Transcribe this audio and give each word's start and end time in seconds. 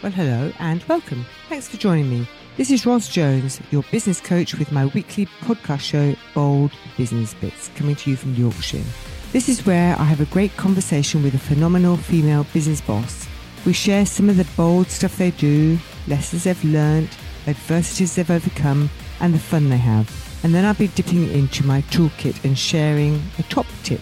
Well, 0.00 0.12
hello 0.12 0.52
and 0.60 0.84
welcome. 0.84 1.26
Thanks 1.48 1.66
for 1.66 1.76
joining 1.76 2.08
me. 2.08 2.28
This 2.56 2.70
is 2.70 2.86
Ros 2.86 3.08
Jones, 3.08 3.60
your 3.72 3.82
business 3.90 4.20
coach 4.20 4.54
with 4.54 4.70
my 4.70 4.86
weekly 4.86 5.26
podcast 5.40 5.80
show, 5.80 6.14
Bold 6.34 6.70
Business 6.96 7.34
Bits, 7.34 7.68
coming 7.74 7.96
to 7.96 8.10
you 8.10 8.16
from 8.16 8.34
Yorkshire. 8.34 8.84
This 9.32 9.48
is 9.48 9.66
where 9.66 9.98
I 9.98 10.04
have 10.04 10.20
a 10.20 10.26
great 10.26 10.56
conversation 10.56 11.24
with 11.24 11.34
a 11.34 11.38
phenomenal 11.38 11.96
female 11.96 12.46
business 12.52 12.80
boss. 12.80 13.26
We 13.66 13.72
share 13.72 14.06
some 14.06 14.28
of 14.28 14.36
the 14.36 14.46
bold 14.56 14.86
stuff 14.86 15.18
they 15.18 15.32
do, 15.32 15.80
lessons 16.06 16.44
they've 16.44 16.64
learned, 16.64 17.10
adversities 17.48 18.14
they've 18.14 18.30
overcome, 18.30 18.90
and 19.18 19.34
the 19.34 19.40
fun 19.40 19.68
they 19.68 19.78
have. 19.78 20.08
And 20.44 20.54
then 20.54 20.64
I'll 20.64 20.74
be 20.74 20.86
dipping 20.86 21.28
into 21.32 21.66
my 21.66 21.82
toolkit 21.90 22.44
and 22.44 22.56
sharing 22.56 23.20
a 23.40 23.42
top 23.42 23.66
tip. 23.82 24.00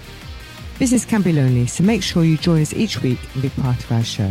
Business 0.79 1.07
can 1.07 1.23
be 1.23 1.33
lonely, 1.33 1.67
so 1.67 1.83
make 1.85 2.03
sure 2.03 2.23
you 2.23 2.37
join 2.37 2.61
us 2.61 2.75
each 2.75 3.01
week 3.01 3.19
and 3.33 3.41
be 3.41 3.49
part 3.49 3.83
of 3.83 3.91
our 3.93 4.05
show. 4.05 4.31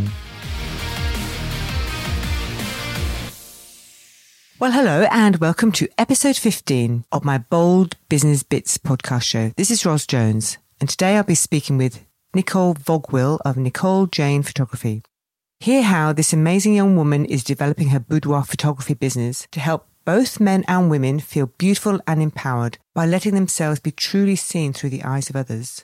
Well, 4.58 4.72
hello 4.72 5.06
and 5.12 5.36
welcome 5.36 5.74
to 5.74 5.90
episode 5.98 6.38
15 6.38 7.04
of 7.12 7.26
my 7.26 7.38
Bold 7.38 7.98
Business 8.08 8.42
Bits 8.42 8.78
podcast 8.78 9.24
show. 9.24 9.52
This 9.58 9.70
is 9.70 9.86
Ros 9.86 10.08
Jones, 10.08 10.58
and 10.80 10.90
today 10.90 11.18
I'll 11.18 11.24
be 11.24 11.36
speaking 11.36 11.78
with 11.78 12.06
Nicole 12.34 12.74
Vogwill 12.74 13.38
of 13.44 13.58
Nicole 13.58 14.06
Jane 14.06 14.44
Photography. 14.44 15.04
Hear 15.60 15.84
how 15.84 16.14
this 16.14 16.32
amazing 16.32 16.74
young 16.74 16.96
woman 16.96 17.26
is 17.26 17.44
developing 17.44 17.90
her 17.90 18.00
boudoir 18.00 18.46
photography 18.46 18.94
business 18.94 19.46
to 19.52 19.60
help 19.60 19.90
both 20.06 20.40
men 20.40 20.64
and 20.70 20.90
women 20.90 21.20
feel 21.20 21.48
beautiful 21.58 22.00
and 22.08 22.22
empowered 22.22 22.78
by 22.94 23.06
letting 23.06 23.36
themselves 23.36 23.82
be 23.82 23.92
truly 23.92 24.38
seen 24.38 24.72
through 24.72 24.92
the 24.92 25.04
eyes 25.04 25.30
of 25.30 25.36
others. 25.36 25.84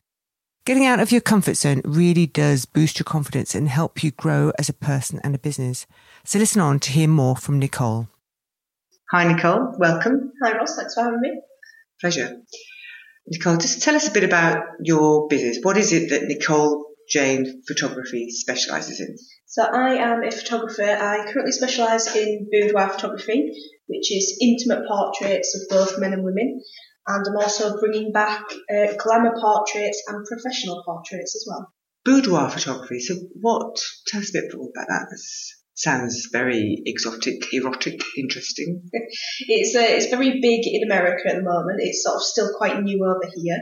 Getting 0.63 0.85
out 0.85 1.01
of 1.01 1.11
your 1.11 1.19
comfort 1.19 1.55
zone 1.55 1.81
really 1.83 2.25
does 2.25 2.63
boost 2.63 2.99
your 2.99 3.03
confidence 3.03 3.53
and 3.53 3.67
help 3.67 4.01
you 4.01 4.11
grow 4.11 4.53
as 4.57 4.69
a 4.69 4.73
person 4.73 5.19
and 5.25 5.35
a 5.35 5.39
business. 5.39 5.85
So 6.23 6.39
listen 6.39 6.61
on 6.61 6.79
to 6.79 6.91
hear 6.93 7.09
more 7.09 7.35
from 7.35 7.59
Nicole. 7.59 8.07
Hi, 9.11 9.25
Nicole. 9.25 9.75
Welcome. 9.77 10.31
Hi, 10.41 10.55
Ros. 10.57 10.77
Thanks 10.77 10.93
for 10.93 11.03
having 11.03 11.19
me. 11.19 11.41
Pleasure. 11.99 12.43
Nicole, 13.27 13.57
just 13.57 13.81
tell 13.81 13.93
us 13.93 14.07
a 14.07 14.11
bit 14.11 14.23
about 14.23 14.63
your 14.81 15.27
business. 15.27 15.59
What 15.61 15.75
is 15.75 15.91
it 15.91 16.11
that 16.11 16.23
Nicole 16.23 16.85
Jane 17.09 17.61
Photography 17.67 18.29
specialises 18.29 19.01
in? 19.01 19.17
So, 19.47 19.63
I 19.63 19.95
am 19.95 20.23
a 20.23 20.31
photographer. 20.31 20.83
I 20.83 21.29
currently 21.29 21.51
specialise 21.51 22.15
in 22.15 22.47
boudoir 22.49 22.87
photography, 22.87 23.51
which 23.87 24.13
is 24.13 24.37
intimate 24.41 24.87
portraits 24.87 25.59
of 25.59 25.77
both 25.77 25.99
men 25.99 26.13
and 26.13 26.23
women. 26.23 26.61
And 27.05 27.25
I'm 27.27 27.35
also 27.35 27.81
bringing 27.81 28.13
back 28.13 28.45
uh, 28.73 28.93
glamour 28.97 29.33
portraits 29.41 30.03
and 30.07 30.25
professional 30.25 30.83
portraits 30.85 31.35
as 31.35 31.45
well. 31.49 31.73
Boudoir 32.05 32.49
photography. 32.49 33.01
So, 33.01 33.15
what? 33.41 33.77
Tell 34.07 34.21
us 34.21 34.29
a 34.29 34.39
bit 34.39 34.55
more 34.55 34.69
about 34.73 34.87
that. 34.87 35.07
That's 35.09 35.60
sounds 35.81 36.29
very 36.31 36.81
exotic, 36.85 37.53
erotic, 37.53 38.01
interesting. 38.17 38.83
it's 39.47 39.75
uh, 39.75 39.81
it's 39.81 40.07
very 40.07 40.39
big 40.41 40.61
in 40.65 40.83
America 40.83 41.29
at 41.29 41.35
the 41.35 41.43
moment. 41.43 41.79
It's 41.79 42.03
sort 42.03 42.15
of 42.15 42.21
still 42.21 42.49
quite 42.57 42.81
new 42.81 43.03
over 43.03 43.31
here. 43.35 43.59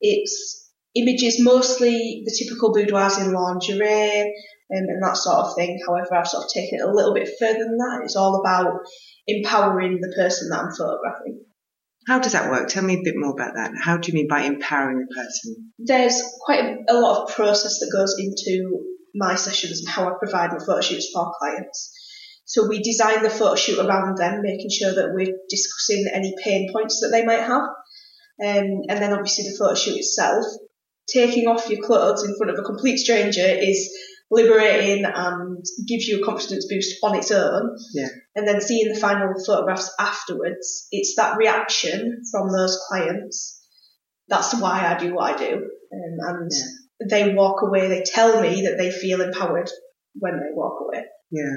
It's 0.00 0.70
images 0.94 1.42
mostly 1.42 2.22
the 2.24 2.36
typical 2.36 2.72
boudoirs 2.72 3.18
in 3.18 3.32
lingerie 3.32 4.22
um, 4.22 4.86
and 4.88 5.02
that 5.02 5.16
sort 5.16 5.46
of 5.46 5.54
thing. 5.56 5.78
However, 5.86 6.16
I've 6.16 6.26
sort 6.26 6.44
of 6.44 6.50
taken 6.50 6.78
it 6.80 6.84
a 6.84 6.92
little 6.92 7.14
bit 7.14 7.28
further 7.38 7.58
than 7.58 7.76
that. 7.78 8.00
It's 8.04 8.16
all 8.16 8.40
about 8.40 8.80
empowering 9.26 10.00
the 10.00 10.12
person 10.16 10.48
that 10.50 10.60
I'm 10.60 10.70
photographing. 10.70 11.44
How 12.06 12.18
does 12.18 12.32
that 12.32 12.50
work? 12.50 12.68
Tell 12.68 12.82
me 12.82 12.94
a 12.94 13.04
bit 13.04 13.14
more 13.16 13.32
about 13.32 13.54
that. 13.54 13.72
How 13.78 13.98
do 13.98 14.10
you 14.10 14.14
mean 14.14 14.26
by 14.26 14.42
empowering 14.42 15.06
the 15.06 15.14
person? 15.14 15.72
There's 15.78 16.22
quite 16.44 16.64
a, 16.64 16.92
a 16.92 16.98
lot 16.98 17.22
of 17.22 17.34
process 17.34 17.78
that 17.80 17.92
goes 17.94 18.16
into 18.18 18.89
my 19.14 19.34
sessions 19.34 19.80
and 19.80 19.88
how 19.88 20.08
I 20.08 20.12
provide 20.18 20.52
my 20.52 20.58
photo 20.58 20.80
shoots 20.80 21.10
for 21.12 21.32
clients. 21.38 21.96
So 22.44 22.66
we 22.66 22.82
design 22.82 23.22
the 23.22 23.30
photo 23.30 23.54
shoot 23.54 23.78
around 23.78 24.18
them, 24.18 24.42
making 24.42 24.70
sure 24.70 24.92
that 24.92 25.12
we're 25.14 25.36
discussing 25.48 26.06
any 26.12 26.34
pain 26.42 26.72
points 26.72 27.00
that 27.00 27.10
they 27.12 27.24
might 27.24 27.40
have. 27.40 27.62
Um, 28.42 28.82
and 28.88 28.98
then 29.00 29.12
obviously 29.12 29.44
the 29.44 29.56
photo 29.56 29.74
shoot 29.74 29.98
itself, 29.98 30.44
taking 31.08 31.46
off 31.46 31.70
your 31.70 31.82
clothes 31.82 32.24
in 32.24 32.36
front 32.36 32.50
of 32.50 32.58
a 32.58 32.66
complete 32.66 32.96
stranger 32.96 33.46
is 33.46 33.96
liberating 34.32 35.04
and 35.04 35.64
gives 35.86 36.06
you 36.06 36.20
a 36.20 36.24
confidence 36.24 36.66
boost 36.68 36.96
on 37.02 37.16
its 37.16 37.30
own. 37.30 37.76
Yeah. 37.94 38.08
And 38.34 38.48
then 38.48 38.60
seeing 38.60 38.92
the 38.92 38.98
final 38.98 39.32
photographs 39.46 39.92
afterwards, 39.98 40.88
it's 40.90 41.14
that 41.16 41.36
reaction 41.36 42.22
from 42.32 42.50
those 42.50 42.80
clients. 42.88 43.60
That's 44.28 44.60
why 44.60 44.86
I 44.86 44.98
do 44.98 45.14
what 45.14 45.34
I 45.34 45.38
do. 45.38 45.54
Um, 45.54 46.18
and 46.28 46.50
yeah 46.52 46.79
they 47.08 47.34
walk 47.34 47.62
away, 47.62 47.88
they 47.88 48.02
tell 48.04 48.40
me 48.40 48.62
that 48.62 48.76
they 48.78 48.90
feel 48.90 49.20
empowered 49.20 49.70
when 50.14 50.34
they 50.34 50.52
walk 50.52 50.80
away. 50.80 51.04
Yeah. 51.30 51.56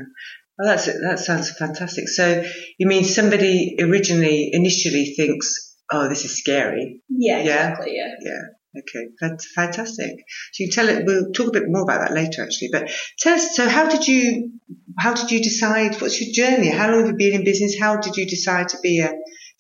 Well, 0.57 0.69
that's 0.69 0.87
it. 0.87 0.97
That 1.03 1.19
sounds 1.19 1.49
fantastic. 1.51 2.07
So 2.07 2.43
you 2.77 2.87
mean 2.87 3.03
somebody 3.03 3.77
originally, 3.81 4.51
initially 4.53 5.13
thinks, 5.17 5.75
oh, 5.91 6.07
this 6.09 6.25
is 6.25 6.37
scary. 6.37 7.01
Yeah, 7.09 7.39
exactly. 7.39 7.95
Yeah. 7.95 8.13
Yeah. 8.21 8.41
Okay, 8.75 9.09
that's 9.21 9.51
fantastic. 9.53 10.15
So 10.51 10.63
you 10.63 10.71
tell 10.71 10.89
it. 10.89 11.05
We'll 11.05 11.31
talk 11.31 11.49
a 11.49 11.59
bit 11.59 11.63
more 11.67 11.83
about 11.83 12.07
that 12.07 12.13
later, 12.13 12.41
actually. 12.41 12.69
But 12.71 12.89
tell 13.19 13.35
us. 13.35 13.55
So, 13.55 13.69
how 13.69 13.87
did 13.87 14.07
you, 14.07 14.53
how 14.97 15.13
did 15.13 15.29
you 15.29 15.43
decide? 15.43 16.01
What's 16.01 16.19
your 16.19 16.33
journey? 16.33 16.69
How 16.69 16.89
long 16.89 17.01
have 17.01 17.09
you 17.09 17.15
been 17.15 17.35
in 17.35 17.43
business? 17.43 17.77
How 17.79 17.97
did 17.97 18.15
you 18.15 18.25
decide 18.25 18.69
to 18.69 18.77
be 18.81 19.01
a, 19.01 19.13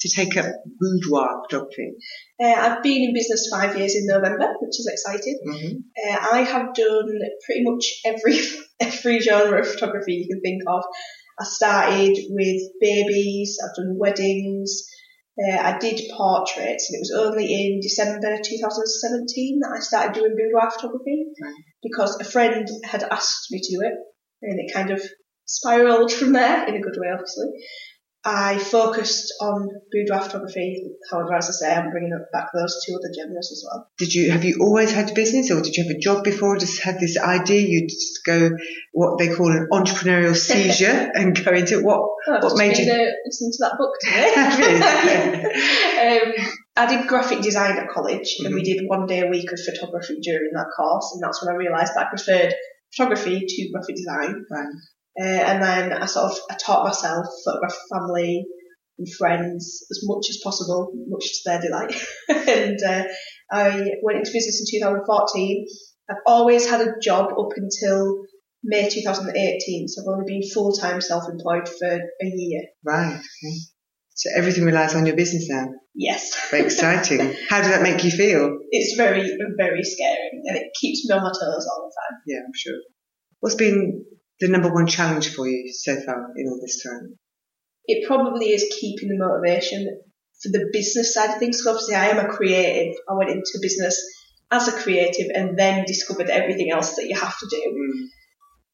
to 0.03 0.09
take 0.09 0.37
up 0.37 0.45
boudoir 0.79 1.43
photography? 1.43 1.93
Uh, 2.41 2.53
I've 2.53 2.83
been 2.83 3.03
in 3.03 3.13
business 3.13 3.49
five 3.51 3.77
years 3.77 3.95
in 3.95 4.05
November, 4.05 4.53
which 4.59 4.79
is 4.79 4.87
exciting. 4.91 5.39
Mm-hmm. 5.47 5.77
Uh, 6.09 6.27
I 6.33 6.41
have 6.43 6.73
done 6.73 7.09
pretty 7.45 7.63
much 7.63 8.01
every 8.05 8.37
every 8.79 9.19
genre 9.19 9.61
of 9.61 9.67
photography 9.67 10.13
you 10.13 10.27
can 10.27 10.41
think 10.41 10.61
of. 10.67 10.83
I 11.39 11.45
started 11.45 12.17
with 12.29 12.61
babies. 12.79 13.57
I've 13.63 13.75
done 13.75 13.97
weddings. 13.97 14.83
Uh, 15.35 15.57
I 15.57 15.79
did 15.79 15.99
portraits, 16.15 16.89
and 16.89 16.97
it 16.97 17.01
was 17.01 17.13
only 17.17 17.51
in 17.51 17.79
December 17.81 18.37
2017 18.37 19.61
that 19.61 19.75
I 19.75 19.79
started 19.79 20.13
doing 20.13 20.35
boudoir 20.37 20.69
photography 20.69 21.25
right. 21.41 21.53
because 21.81 22.19
a 22.19 22.23
friend 22.23 22.67
had 22.83 23.01
asked 23.01 23.47
me 23.49 23.59
to 23.59 23.77
do 23.77 23.81
it, 23.81 23.93
and 24.43 24.59
it 24.59 24.71
kind 24.71 24.91
of 24.91 25.01
spiraled 25.45 26.11
from 26.11 26.33
there 26.33 26.67
in 26.67 26.75
a 26.75 26.81
good 26.81 26.95
way, 26.97 27.07
obviously. 27.11 27.47
I 28.25 28.57
focused 28.57 29.33
on 29.41 29.69
boudoir 29.91 30.21
photography. 30.21 30.81
However, 31.11 31.33
as 31.33 31.49
I 31.49 31.51
say, 31.51 31.75
I'm 31.75 31.91
bringing 31.91 32.13
up 32.13 32.31
back 32.31 32.51
those 32.53 32.81
two 32.85 32.95
other 32.95 33.13
genres 33.13 33.51
as 33.51 33.65
well. 33.65 33.89
Did 33.97 34.13
you 34.13 34.31
have 34.31 34.45
you 34.45 34.59
always 34.61 34.93
had 34.93 35.11
a 35.11 35.13
business, 35.13 35.51
or 35.51 35.59
did 35.61 35.75
you 35.75 35.83
have 35.83 35.93
a 35.93 35.99
job 35.99 36.23
before? 36.23 36.57
Just 36.57 36.81
had 36.81 37.01
this 37.01 37.17
idea? 37.17 37.67
You 37.67 37.85
just 37.87 38.21
go 38.25 38.51
what 38.93 39.17
they 39.17 39.27
call 39.33 39.51
an 39.51 39.67
entrepreneurial 39.71 40.35
seizure 40.35 41.11
and 41.13 41.35
go 41.43 41.51
into 41.51 41.83
what? 41.83 42.11
Oh, 42.25 42.39
what 42.39 42.57
made 42.57 42.77
you 42.77 42.89
uh, 42.89 43.11
listen 43.25 43.51
to 43.51 43.57
that 43.59 43.77
book 43.77 43.93
today? 43.99 44.33
um, 46.21 46.31
I 46.77 46.95
did 46.95 47.07
graphic 47.07 47.41
design 47.41 47.77
at 47.77 47.89
college, 47.89 48.37
mm-hmm. 48.37 48.45
and 48.45 48.55
we 48.55 48.61
mm-hmm. 48.61 48.79
did 48.79 48.87
one 48.87 49.05
day 49.05 49.19
a 49.19 49.27
week 49.27 49.51
of 49.51 49.59
photography 49.59 50.21
during 50.21 50.51
that 50.53 50.67
course, 50.77 51.11
and 51.13 51.21
that's 51.21 51.43
when 51.43 51.53
I 51.53 51.57
realised 51.57 51.93
that 51.95 52.07
I 52.07 52.09
preferred 52.09 52.55
photography 52.95 53.43
to 53.45 53.69
graphic 53.73 53.97
design. 53.97 54.45
Right. 54.49 54.67
Uh, 55.19 55.25
and 55.25 55.61
then 55.61 55.93
I 55.93 56.05
sort 56.05 56.31
of 56.31 56.37
I 56.49 56.55
taught 56.55 56.85
myself 56.85 57.25
photograph 57.45 57.77
family 57.91 58.45
and 58.97 59.07
friends 59.13 59.85
as 59.91 60.01
much 60.03 60.27
as 60.29 60.39
possible, 60.43 60.91
much 61.07 61.23
to 61.23 61.39
their 61.45 61.61
delight. 61.61 61.95
and 62.29 62.79
uh, 62.83 63.03
I 63.51 63.91
went 64.01 64.19
into 64.19 64.31
business 64.31 64.61
in 64.73 64.79
2014. 64.79 65.67
I've 66.09 66.17
always 66.25 66.69
had 66.69 66.81
a 66.81 66.99
job 67.01 67.31
up 67.39 67.51
until 67.55 68.23
May 68.63 68.89
2018, 68.89 69.87
so 69.87 70.01
I've 70.01 70.13
only 70.13 70.25
been 70.25 70.49
full 70.49 70.73
time 70.73 71.01
self 71.01 71.25
employed 71.29 71.67
for 71.67 71.89
a 71.89 72.25
year. 72.25 72.61
Right. 72.83 73.15
Okay. 73.15 73.55
So 74.15 74.29
everything 74.35 74.63
relies 74.63 74.95
on 74.95 75.05
your 75.05 75.15
business 75.15 75.49
now. 75.49 75.67
Yes. 75.95 76.35
Very 76.49 76.65
exciting. 76.65 77.35
How 77.49 77.59
does 77.59 77.69
that 77.69 77.81
make 77.81 78.03
you 78.03 78.11
feel? 78.11 78.57
It's 78.71 78.95
very, 78.95 79.37
very 79.57 79.83
scary, 79.83 80.41
and 80.45 80.57
it 80.57 80.67
keeps 80.79 81.07
me 81.07 81.15
on 81.15 81.23
my 81.23 81.29
toes 81.29 81.67
all 81.67 81.89
the 81.89 81.93
time. 81.99 82.21
Yeah, 82.27 82.39
I'm 82.45 82.53
sure. 82.55 82.79
What's 83.39 83.55
been 83.55 84.05
the 84.43 84.49
number 84.49 84.73
one 84.73 84.87
challenge 84.87 85.33
for 85.33 85.47
you 85.47 85.71
so 85.71 85.95
far 86.01 86.33
in 86.35 86.49
all 86.49 86.59
this 86.61 86.83
time? 86.83 87.17
It 87.85 88.05
probably 88.05 88.47
is 88.47 88.75
keeping 88.79 89.07
the 89.07 89.17
motivation 89.17 90.01
for 90.41 90.49
the 90.49 90.69
business 90.73 91.13
side 91.13 91.31
of 91.31 91.39
things. 91.39 91.65
Obviously, 91.65 91.95
I 91.95 92.07
am 92.07 92.19
a 92.19 92.27
creative. 92.27 92.95
I 93.09 93.13
went 93.13 93.31
into 93.31 93.59
business 93.61 94.01
as 94.51 94.67
a 94.67 94.73
creative 94.73 95.27
and 95.33 95.57
then 95.57 95.85
discovered 95.85 96.29
everything 96.29 96.71
else 96.71 96.95
that 96.95 97.07
you 97.07 97.17
have 97.17 97.37
to 97.39 97.47
do. 97.49 97.57
Mm. 97.57 98.07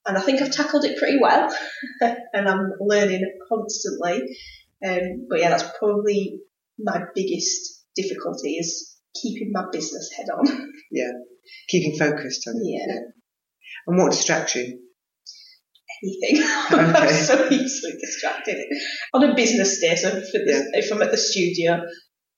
And 0.07 0.17
I 0.17 0.21
think 0.21 0.41
I've 0.41 0.51
tackled 0.51 0.85
it 0.85 0.97
pretty 0.97 1.19
well, 1.21 1.55
and 2.33 2.49
I'm 2.49 2.71
learning 2.79 3.21
constantly. 3.47 4.23
Um, 4.83 5.27
but 5.29 5.39
yeah, 5.39 5.49
that's 5.49 5.77
probably 5.77 6.39
my 6.79 7.03
biggest 7.13 7.83
difficulty 7.95 8.53
is 8.53 8.97
keeping 9.21 9.51
my 9.51 9.65
business 9.71 10.09
head 10.17 10.27
on. 10.35 10.71
Yeah, 10.91 11.11
keeping 11.67 11.99
focused 11.99 12.47
on 12.47 12.55
it. 12.55 12.61
Yeah. 12.63 12.85
yeah. 12.87 13.01
And 13.85 13.97
what 13.99 14.11
distracts 14.11 14.55
you? 14.55 14.79
Anything. 16.03 16.43
Okay. 16.71 17.07
I'm 17.07 17.13
so 17.13 17.47
easily 17.51 17.93
distracted 17.99 18.57
on 19.13 19.23
a 19.23 19.35
business 19.35 19.79
day. 19.81 19.95
So 19.95 20.09
the, 20.11 20.43
yeah. 20.45 20.79
if 20.79 20.91
I'm 20.91 21.01
at 21.01 21.11
the 21.11 21.17
studio, 21.17 21.81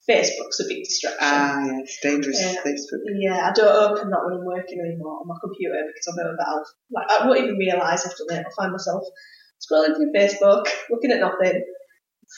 Facebook's 0.08 0.58
a 0.60 0.66
big 0.68 0.82
distraction. 0.84 1.20
Ah, 1.22 1.78
it's 1.84 1.98
dangerous 2.02 2.40
Yeah. 2.40 2.54
Facebook. 2.64 3.02
Yeah, 3.20 3.48
I 3.48 3.52
don't 3.54 3.70
open 3.70 4.10
that 4.10 4.22
when 4.24 4.34
I'm 4.40 4.44
working 4.46 4.80
anymore 4.80 5.20
on 5.22 5.28
my 5.28 5.36
computer 5.42 5.78
because 5.86 6.06
I 6.10 6.12
know 6.18 6.32
that 6.34 6.48
I'll, 6.48 6.64
like, 6.90 7.08
I 7.10 7.26
won't 7.26 7.38
even 7.44 7.56
realise 7.56 8.02
I've 8.06 8.16
done 8.18 8.38
it. 8.40 8.46
I'll 8.46 8.56
find 8.58 8.72
myself 8.72 9.02
scrolling 9.62 9.94
through 9.94 10.10
Facebook, 10.16 10.66
looking 10.90 11.12
at 11.12 11.20
nothing. 11.20 11.62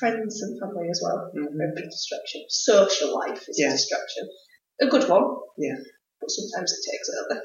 Friends 0.01 0.43
and 0.43 0.59
family 0.61 0.89
as 0.91 1.01
well 1.03 1.31
Mhm. 1.33 1.55
are 1.57 1.71
a 1.71 1.75
big 1.77 1.89
distraction. 1.89 2.43
Social 2.49 3.15
life 3.17 3.49
is 3.49 3.57
Yeah. 3.59 3.69
a 3.69 3.73
distraction. 3.73 4.29
A 4.83 4.87
good 4.87 5.09
one. 5.09 5.25
Yeah. 5.57 5.77
But 6.21 6.31
sometimes 6.31 6.73
it 6.73 6.91
takes 6.91 7.09
over. 7.09 7.41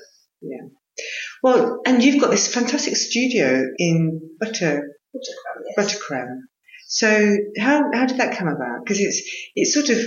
Well, 1.44 1.82
and 1.86 2.04
you've 2.04 2.22
got 2.22 2.32
this 2.32 2.54
fantastic 2.54 2.96
studio 2.96 3.66
in 3.78 4.20
Butter 4.40 4.82
found, 5.14 5.66
yes. 5.78 5.98
Buttercrambe. 5.98 6.40
So 6.88 7.38
how 7.58 7.92
how 7.94 8.06
did 8.06 8.18
that 8.18 8.38
come 8.38 8.48
about? 8.48 8.84
Because 8.84 9.00
it's 9.00 9.22
it's 9.56 9.74
sort 9.74 9.90
of 9.90 10.00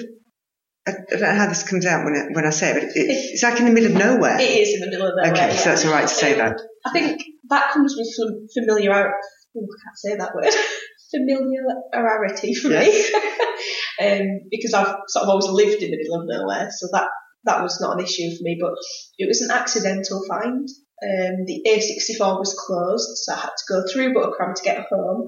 I 0.87 0.93
don't 1.09 1.21
know 1.21 1.35
how 1.35 1.49
this 1.49 1.63
comes 1.63 1.87
out 1.87 2.05
when 2.05 2.15
I, 2.15 2.33
when 2.33 2.45
I 2.45 2.51
say 2.51 2.71
it, 2.71 2.75
but 2.75 2.83
it, 2.83 2.91
it's 2.97 3.43
like 3.43 3.61
in 3.61 3.67
the 3.67 3.73
middle 3.73 3.93
of 3.93 3.99
nowhere. 3.99 4.41
It 4.41 4.51
is 4.51 4.75
in 4.75 4.81
the 4.81 4.91
middle 4.91 5.07
of 5.07 5.15
nowhere. 5.17 5.33
okay, 5.33 5.57
so 5.57 5.71
that's 5.71 5.87
all 5.87 5.93
right 5.93 6.09
to 6.09 6.15
say 6.15 6.35
that. 6.35 6.61
I 6.85 6.91
think 6.91 7.23
that 7.51 7.71
comes 7.73 7.95
with 7.97 8.09
some 8.09 8.49
familiarity. 8.53 9.15
Oh, 9.57 9.61
I 9.61 9.77
can't 9.85 9.97
say 9.97 10.17
that 10.17 10.35
word. 10.35 10.55
Familiarity 11.13 12.55
for 12.55 12.69
me, 12.69 12.89
um, 14.01 14.41
because 14.51 14.73
I've 14.73 14.97
sort 15.09 15.25
of 15.25 15.29
always 15.29 15.45
lived 15.45 15.83
in 15.83 15.91
the 15.91 15.99
middle 15.99 16.23
of 16.23 16.27
nowhere, 16.27 16.71
so 16.75 16.89
that 16.93 17.07
that 17.45 17.63
was 17.63 17.79
not 17.83 17.99
an 17.99 18.05
issue 18.05 18.35
for 18.35 18.43
me. 18.45 18.57
But 18.59 18.73
it 19.19 19.29
was 19.29 19.43
an 19.43 19.51
accidental 19.51 20.23
find. 20.27 20.67
Um, 21.03 21.45
the 21.47 21.65
A64 21.67 22.39
was 22.39 22.55
closed, 22.55 23.19
so 23.19 23.33
I 23.35 23.41
had 23.41 23.51
to 23.57 23.65
go 23.69 23.83
through 23.87 24.15
Buttercrambe 24.15 24.55
to 24.55 24.63
get 24.63 24.87
home, 24.89 25.27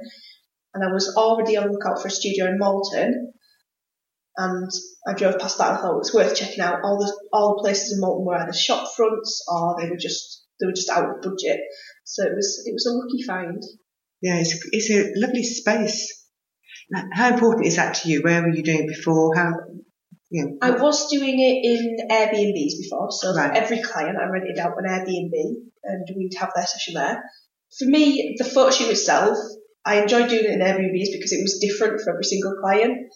and 0.72 0.84
I 0.84 0.92
was 0.92 1.14
already 1.16 1.56
on 1.56 1.66
the 1.66 1.72
lookout 1.72 2.00
for 2.00 2.08
a 2.08 2.10
studio 2.10 2.46
in 2.46 2.58
Malton. 2.58 3.32
And 4.36 4.70
I 5.06 5.14
drove 5.14 5.38
past 5.38 5.58
that 5.58 5.70
and 5.70 5.78
thought 5.78 5.94
it 5.94 5.98
was 5.98 6.14
worth 6.14 6.34
checking 6.34 6.60
out. 6.60 6.80
All 6.82 6.98
the 6.98 7.12
all 7.32 7.56
the 7.56 7.62
places 7.62 7.92
in 7.92 8.00
Malton 8.00 8.26
were 8.26 8.36
either 8.36 8.52
shop 8.52 8.94
fronts 8.96 9.44
or 9.48 9.76
they 9.80 9.88
were 9.88 9.96
just 9.96 10.44
they 10.60 10.66
were 10.66 10.72
just 10.72 10.90
out 10.90 11.08
of 11.08 11.22
budget. 11.22 11.60
So 12.04 12.24
it 12.24 12.34
was 12.34 12.62
it 12.66 12.72
was 12.72 12.86
a 12.86 12.92
lucky 12.92 13.22
find. 13.22 13.62
Yeah, 14.20 14.36
it's 14.36 14.58
it's 14.72 14.90
a 14.90 15.12
lovely 15.14 15.44
space. 15.44 16.28
How 17.12 17.32
important 17.32 17.66
is 17.66 17.76
that 17.76 17.94
to 17.96 18.08
you? 18.08 18.22
Where 18.22 18.42
were 18.42 18.54
you 18.54 18.62
doing 18.62 18.86
before? 18.88 19.34
How 19.36 19.52
know? 20.30 20.58
I 20.62 20.70
was 20.72 21.10
doing 21.10 21.38
it 21.38 21.64
in 21.64 22.08
Airbnbs 22.08 22.80
before, 22.82 23.10
so 23.10 23.34
Right. 23.34 23.56
every 23.56 23.80
client 23.82 24.16
I 24.18 24.28
rented 24.30 24.58
out 24.58 24.72
an 24.78 24.86
Airbnb 24.86 25.32
and 25.84 26.08
we'd 26.16 26.34
have 26.38 26.52
their 26.54 26.66
session 26.66 26.94
there. 26.94 27.22
For 27.78 27.84
me, 27.86 28.36
the 28.38 28.44
photo 28.44 28.70
shoot 28.70 28.90
itself, 28.90 29.36
I 29.84 30.00
enjoyed 30.00 30.28
doing 30.30 30.44
it 30.44 30.50
in 30.50 30.60
Airbnbs 30.60 31.12
because 31.12 31.32
it 31.32 31.42
was 31.42 31.58
different 31.60 32.00
for 32.00 32.12
every 32.12 32.24
single 32.24 32.54
client. 32.60 33.12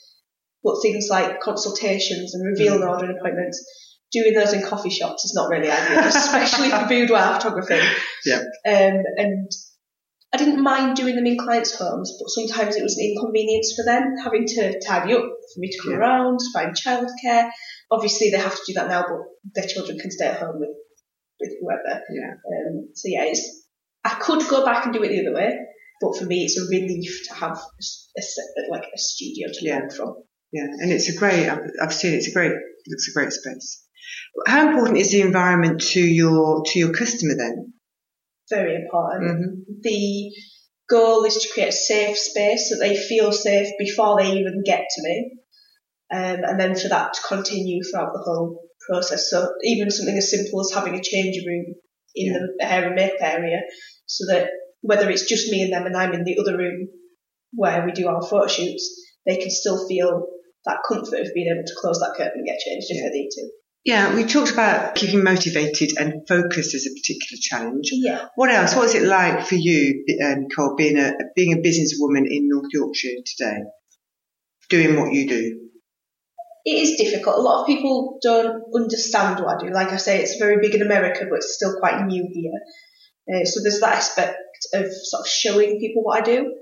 But 0.64 0.81
things 0.82 1.08
like 1.08 1.40
consultations 1.40 2.34
and 2.34 2.44
reveal 2.44 2.75
and 2.75 2.84
ordering 2.84 3.16
appointments, 3.16 3.64
doing 4.12 4.34
those 4.34 4.52
in 4.52 4.62
coffee 4.62 4.90
shops 4.90 5.25
is 5.25 5.32
not 5.34 5.49
really 5.49 5.70
ideal, 5.70 6.00
especially 6.00 6.70
for 6.70 6.84
boudoir 6.88 7.34
photography. 7.34 7.78
Yeah. 8.25 8.43
Um, 8.66 9.02
and 9.16 9.50
I 10.32 10.36
didn't 10.36 10.62
mind 10.62 10.96
doing 10.96 11.16
them 11.16 11.26
in 11.26 11.38
clients' 11.38 11.75
homes, 11.78 12.12
but 12.20 12.28
sometimes 12.28 12.76
it 12.76 12.82
was 12.82 12.98
an 12.98 13.04
inconvenience 13.12 13.72
for 13.75 13.84
them 13.84 14.16
having 14.22 14.46
to 14.46 14.78
tidy 14.80 15.14
up 15.14 15.22
for 15.22 15.58
me 15.58 15.70
to 15.70 15.78
come 15.82 15.92
Yeah. 15.92 15.98
around, 15.98 16.40
find 16.52 16.75
childcare. 16.76 17.50
Obviously, 17.90 18.30
they 18.30 18.36
have 18.38 18.54
to 18.54 18.62
do 18.66 18.75
that 18.75 18.88
now, 18.88 19.02
but 19.08 19.20
their 19.54 19.66
children 19.66 19.98
can 19.98 20.10
stay 20.10 20.26
at 20.26 20.38
home 20.38 20.60
with, 20.60 20.69
with 21.40 21.52
whoever. 21.60 22.02
Yeah. 22.12 22.32
Um, 22.32 22.88
so 22.94 23.08
yeah, 23.08 23.25
it's, 23.25 23.66
I 24.04 24.10
could 24.20 24.46
go 24.48 24.64
back 24.66 24.84
and 24.84 24.92
do 24.92 25.02
it 25.02 25.08
the 25.08 25.26
other 25.26 25.34
way, 25.34 25.56
but 26.00 26.16
for 26.16 26.26
me, 26.26 26.44
it's 26.44 26.58
a 26.58 26.69
relief 26.69 27.26
to 27.28 27.34
have 27.34 27.52
a, 27.56 28.20
a 28.20 28.62
like 28.70 28.84
a 28.94 28.98
studio 28.98 29.48
to 29.52 29.64
Yeah. 29.64 29.80
work 29.80 29.92
from. 29.92 30.14
Yeah, 30.52 30.64
and 30.64 30.92
it's 30.92 31.08
a 31.08 31.19
great. 31.19 31.48
I've, 31.48 31.60
I've 31.82 31.92
seen. 31.92 32.14
It's 32.14 32.28
a 32.28 32.32
great. 32.32 32.52
It 32.52 32.58
looks 32.88 33.08
a 33.08 33.12
great 33.12 33.32
space. 33.32 33.84
How 34.46 34.69
important 34.69 34.98
is 34.98 35.10
the 35.10 35.20
environment 35.20 35.80
to 35.92 36.00
your 36.00 36.62
to 36.66 36.78
your 36.78 36.92
customer 36.92 37.34
then? 37.36 37.75
Very 38.50 38.74
important. 38.76 39.30
hmm 39.30 39.72
the 39.82 40.32
goal 40.90 41.24
is 41.24 41.36
to 41.36 41.52
create 41.52 41.68
a 41.68 41.72
safe 41.72 42.16
space 42.16 42.70
so 42.70 42.78
they 42.78 42.96
feel 42.96 43.30
safe 43.30 43.68
before 43.78 44.16
they 44.18 44.32
even 44.32 44.62
get 44.64 44.86
to 44.90 45.02
me. 45.02 45.32
Um, 46.10 46.40
and 46.48 46.58
then 46.58 46.74
for 46.74 46.88
that 46.88 47.12
to 47.12 47.20
continue 47.28 47.82
throughout 47.84 48.12
the 48.14 48.22
whole 48.24 48.62
process. 48.88 49.28
So 49.28 49.52
even 49.62 49.90
something 49.90 50.16
as 50.16 50.30
simple 50.30 50.60
as 50.60 50.72
having 50.72 50.94
a 50.94 51.02
changing 51.02 51.46
room 51.46 51.66
in 52.14 52.54
the 52.58 52.64
hair 52.64 52.86
and 52.86 52.94
makeup 52.94 53.18
area 53.20 53.60
so 54.06 54.24
that 54.32 54.48
whether 54.80 55.10
it's 55.10 55.28
just 55.28 55.50
me 55.50 55.62
and 55.62 55.72
them 55.72 55.84
and 55.86 55.96
I'm 55.96 56.14
in 56.14 56.24
the 56.24 56.38
other 56.40 56.56
room 56.56 56.88
where 57.52 57.84
we 57.84 57.92
do 57.92 58.08
our 58.08 58.22
photo 58.22 58.46
shoots, 58.46 58.84
they 59.26 59.36
can 59.36 59.50
still 59.50 59.86
feel 59.86 60.26
that 60.64 60.78
comfort 60.88 61.20
of 61.20 61.34
being 61.34 61.52
able 61.54 61.66
to 61.66 61.74
close 61.80 61.98
that 62.00 62.14
curtain 62.16 62.32
and 62.36 62.46
get 62.46 62.58
changed 62.60 62.86
if 62.88 62.96
Yeah. 62.96 63.10
they 63.10 63.18
need 63.18 63.30
to. 63.30 63.50
Yeah, 63.88 64.14
we 64.14 64.25
talked 64.25 64.50
about 64.50 64.96
keeping 64.96 65.25
motivated 65.25 65.96
and 65.99 66.29
focused 66.29 66.75
as 66.75 66.87
a 66.87 66.90
particular 66.90 67.38
challenge. 67.40 67.88
Yeah. 67.90 68.26
What 68.35 68.50
else? 68.50 68.76
What 68.76 68.85
is 68.85 68.94
it 68.94 69.05
like 69.05 69.46
for 69.46 69.55
you, 69.55 70.05
uh, 70.23 70.35
Nicole, 70.35 70.76
being 70.76 70.99
a 70.99 71.14
being 71.35 71.55
a 71.55 71.56
businesswoman 71.56 72.26
in 72.29 72.50
North 72.50 72.69
Yorkshire 72.70 73.23
today, 73.25 73.61
doing 74.69 75.00
what 75.00 75.14
you 75.14 75.26
do? 75.26 75.69
it 76.69 76.82
is 76.82 76.99
difficult. 76.99 77.37
A 77.38 77.40
lot 77.40 77.62
of 77.62 77.67
people 77.67 78.19
don't 78.20 78.62
understand 78.75 79.43
what 79.43 79.56
I 79.56 79.67
do. 79.67 79.73
Like 79.73 79.93
I 79.93 79.96
say, 79.96 80.20
it's 80.20 80.37
very 80.37 80.58
big 80.61 80.75
in 80.75 80.82
America, 80.82 81.25
but 81.29 81.37
it's 81.37 81.55
still 81.55 81.79
quite 81.79 82.05
new 82.05 82.29
here. 82.31 82.61
Uh, 83.32 83.44
so 83.46 83.61
there's 83.62 83.81
that 83.81 83.96
aspect 83.96 84.37
of 84.75 84.87
sort 84.93 85.20
of 85.23 85.26
showing 85.26 85.81
people 85.81 86.02
what 86.02 86.20
I 86.20 86.25
do, 86.26 86.55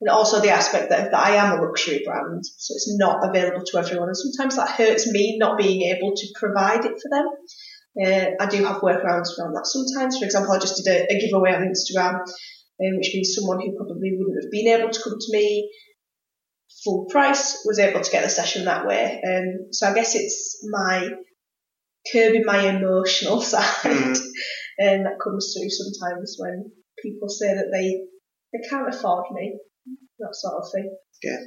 and 0.00 0.08
also 0.08 0.40
the 0.40 0.50
aspect 0.50 0.90
that, 0.90 1.10
that 1.10 1.26
I 1.26 1.36
am 1.36 1.58
a 1.58 1.62
luxury 1.62 2.02
brand, 2.04 2.44
so 2.44 2.74
it's 2.74 2.96
not 2.98 3.28
available 3.28 3.64
to 3.66 3.78
everyone. 3.78 4.08
And 4.08 4.16
sometimes 4.16 4.56
that 4.56 4.70
hurts 4.70 5.10
me 5.10 5.36
not 5.38 5.58
being 5.58 5.82
able 5.94 6.14
to 6.14 6.26
provide 6.38 6.84
it 6.84 6.92
for 7.00 7.10
them. 7.10 7.26
Uh, 8.02 8.30
I 8.40 8.46
do 8.46 8.64
have 8.64 8.80
workarounds 8.82 9.36
around 9.38 9.54
that 9.54 9.66
sometimes. 9.66 10.18
For 10.18 10.24
example, 10.24 10.52
I 10.52 10.58
just 10.58 10.82
did 10.82 10.90
a, 10.90 11.12
a 11.12 11.20
giveaway 11.20 11.52
on 11.52 11.62
Instagram, 11.68 12.14
um, 12.20 12.96
which 12.96 13.10
means 13.12 13.34
someone 13.34 13.60
who 13.60 13.76
probably 13.76 14.12
wouldn't 14.16 14.42
have 14.42 14.50
been 14.50 14.68
able 14.68 14.90
to 14.90 15.02
come 15.02 15.16
to 15.18 15.32
me 15.36 15.70
full 16.84 17.06
price 17.10 17.62
was 17.66 17.78
able 17.78 18.00
to 18.00 18.10
get 18.10 18.22
the 18.22 18.28
session 18.30 18.64
that 18.64 18.86
way. 18.86 19.20
Um, 19.26 19.72
so 19.72 19.88
I 19.88 19.94
guess 19.94 20.14
it's 20.14 20.66
my 20.70 21.08
curbing 22.12 22.44
my 22.46 22.68
emotional 22.68 23.40
side 23.52 23.64
Mm. 23.82 24.18
and 24.78 25.06
that 25.06 25.20
comes 25.22 25.54
through 25.54 25.68
sometimes 25.68 26.36
when 26.38 26.72
people 27.02 27.28
say 27.28 27.54
that 27.54 27.70
they 27.72 28.00
they 28.52 28.66
can't 28.68 28.88
afford 28.92 29.26
me, 29.32 29.58
that 30.20 30.34
sort 30.34 30.54
of 30.54 30.70
thing. 30.72 30.96
Yeah. 31.22 31.38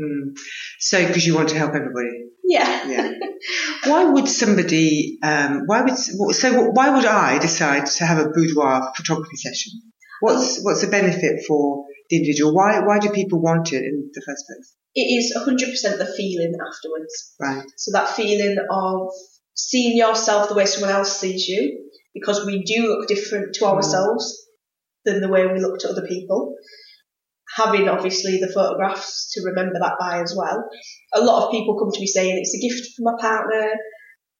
Mm. 0.00 0.38
So, 0.78 1.06
because 1.06 1.26
you 1.26 1.34
want 1.34 1.50
to 1.50 1.58
help 1.58 1.74
everybody. 1.74 2.30
Yeah. 2.44 2.88
Yeah. 2.88 3.12
why 3.86 4.04
would 4.04 4.28
somebody? 4.28 5.18
Um, 5.22 5.62
why 5.66 5.82
would 5.82 5.96
so? 5.96 6.70
Why 6.70 6.90
would 6.90 7.04
I 7.04 7.38
decide 7.38 7.86
to 7.86 8.06
have 8.06 8.18
a 8.18 8.30
boudoir 8.30 8.92
photography 8.96 9.36
session? 9.36 9.72
What's 10.20 10.62
what's 10.62 10.82
the 10.82 10.88
benefit 10.88 11.44
for 11.46 11.86
the 12.08 12.16
individual? 12.16 12.54
Why 12.54 12.80
why 12.80 12.98
do 12.98 13.10
people 13.10 13.40
want 13.40 13.72
it 13.72 13.82
in 13.84 14.10
the 14.12 14.22
first 14.26 14.44
place? 14.46 14.74
It 14.94 15.02
is 15.02 15.32
100% 15.36 15.98
the 15.98 16.12
feeling 16.16 16.52
afterwards. 16.54 17.34
Right. 17.38 17.64
So 17.76 17.92
that 17.92 18.08
feeling 18.08 18.58
of 18.70 19.08
seeing 19.54 19.96
yourself 19.96 20.48
the 20.48 20.56
way 20.56 20.66
someone 20.66 20.90
else 20.90 21.20
sees 21.20 21.46
you, 21.46 21.90
because 22.12 22.44
we 22.44 22.64
do 22.64 22.88
look 22.88 23.06
different 23.06 23.54
to 23.54 23.66
ourselves 23.66 24.48
than 25.04 25.20
the 25.20 25.28
way 25.28 25.46
we 25.46 25.60
look 25.60 25.78
to 25.80 25.88
other 25.88 26.06
people. 26.06 26.56
Having 27.56 27.88
obviously 27.88 28.38
the 28.38 28.52
photographs 28.54 29.32
to 29.32 29.42
remember 29.44 29.78
that 29.80 29.96
by 29.98 30.22
as 30.22 30.34
well. 30.36 30.68
A 31.14 31.20
lot 31.20 31.46
of 31.46 31.52
people 31.52 31.78
come 31.78 31.90
to 31.92 32.00
me 32.00 32.06
saying 32.06 32.38
it's 32.38 32.54
a 32.54 32.60
gift 32.60 32.94
from 32.96 33.04
my 33.04 33.20
partner, 33.20 33.72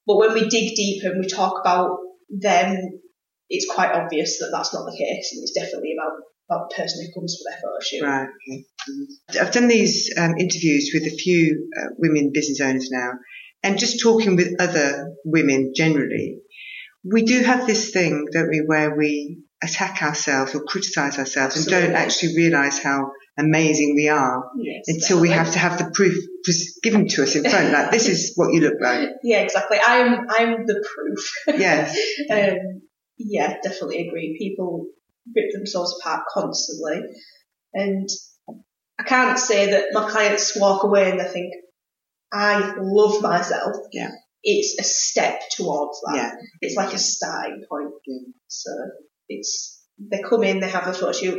but 0.07 0.17
when 0.17 0.35
we 0.35 0.49
dig 0.49 0.75
deeper 0.75 1.11
and 1.11 1.21
we 1.21 1.27
talk 1.27 1.61
about 1.61 1.99
them, 2.31 2.77
it's 3.49 3.73
quite 3.73 3.93
obvious 3.93 4.39
that 4.39 4.51
that's 4.53 4.73
not 4.73 4.85
the 4.85 4.97
case, 4.97 5.33
and 5.33 5.43
it's 5.43 5.53
definitely 5.53 5.95
about 5.99 6.19
about 6.49 6.69
the 6.69 6.75
person 6.77 7.05
who 7.05 7.21
comes 7.21 7.37
for 7.37 7.51
their 7.51 7.61
photo 7.61 7.79
shoot. 7.81 8.03
Right. 8.03 8.29
Okay. 9.33 9.41
I've 9.41 9.53
done 9.53 9.69
these 9.69 10.13
um, 10.19 10.37
interviews 10.39 10.91
with 10.93 11.05
a 11.05 11.17
few 11.17 11.69
uh, 11.79 11.91
women 11.99 12.33
business 12.33 12.61
owners 12.61 12.89
now, 12.91 13.13
and 13.63 13.79
just 13.79 14.01
talking 14.01 14.37
with 14.37 14.61
other 14.61 15.15
women 15.25 15.73
generally, 15.77 16.39
we 17.05 17.23
do 17.23 17.43
have 17.43 17.67
this 17.67 17.91
thing, 17.91 18.27
don't 18.33 18.49
we, 18.49 18.63
where 18.67 18.97
we 18.97 19.39
attack 19.63 20.03
ourselves 20.03 20.55
or 20.55 20.65
criticize 20.65 21.19
ourselves 21.19 21.57
and 21.57 21.67
don't 21.67 21.95
actually 21.95 22.35
realize 22.37 22.79
how 22.79 23.11
amazing 23.39 23.95
we 23.95 24.09
are 24.09 24.51
Yes, 24.57 24.85
until 24.89 25.21
we 25.21 25.31
have 25.31 25.53
to 25.53 25.59
have 25.59 25.79
the 25.79 25.91
proof 25.93 26.17
given 26.83 27.09
to 27.09 27.23
us 27.23 27.37
in 27.37 27.49
front. 27.49 27.73
Like 27.73 27.91
this 27.91 28.09
is 28.09 28.33
what 28.37 28.53
you 28.53 28.61
look 28.61 28.81
like. 28.81 29.09
Yeah, 29.23 29.41
exactly. 29.41 29.79
I'm 29.85 30.27
I'm 30.29 30.67
the 30.67 30.85
proof. 30.95 31.59
Yes. 31.59 31.97
um, 32.31 32.83
yeah, 33.19 33.57
definitely 33.63 34.09
agree. 34.09 34.37
People 34.39 34.87
rip 35.37 35.53
themselves 35.53 35.99
apart 36.01 36.25
constantly, 36.33 37.03
and 37.75 38.09
I 38.99 39.03
can't 39.03 39.39
say 39.39 39.73
that 39.73 39.87
my 39.93 40.11
clients 40.11 40.57
walk 40.57 40.85
away 40.85 41.11
and 41.11 41.21
they 41.21 41.25
think 41.25 41.55
I 42.33 42.75
love 42.79 43.23
myself. 43.23 43.77
Yeah. 43.93 44.11
It's 44.43 44.79
a 44.79 44.85
step 44.85 45.41
towards 45.51 46.01
that. 46.07 46.17
Yeah. 46.17 46.33
It's 46.61 46.77
like 46.77 46.95
a 46.95 46.99
starting 46.99 47.63
point. 47.69 47.93
Yeah. 48.07 48.33
So 48.49 48.71
it's 49.31 49.83
they 49.99 50.23
come 50.23 50.43
in, 50.45 50.61
they 50.61 50.69
have 50.69 50.87
a 50.87 50.93
photo 50.93 51.13
shoot, 51.13 51.39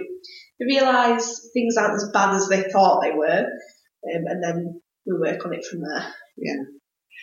they 0.60 0.66
realise 0.66 1.50
things 1.54 1.78
aren't 1.78 1.96
as 1.96 2.10
bad 2.14 2.36
as 2.36 2.48
they 2.48 2.64
thought 2.64 3.02
they 3.02 3.12
were, 3.12 3.46
um, 3.46 4.24
and 4.26 4.44
then 4.44 4.82
we 5.06 5.18
work 5.20 5.46
on 5.46 5.54
it 5.54 5.66
from 5.66 5.82
there. 5.82 6.14
Yeah. 6.38 6.64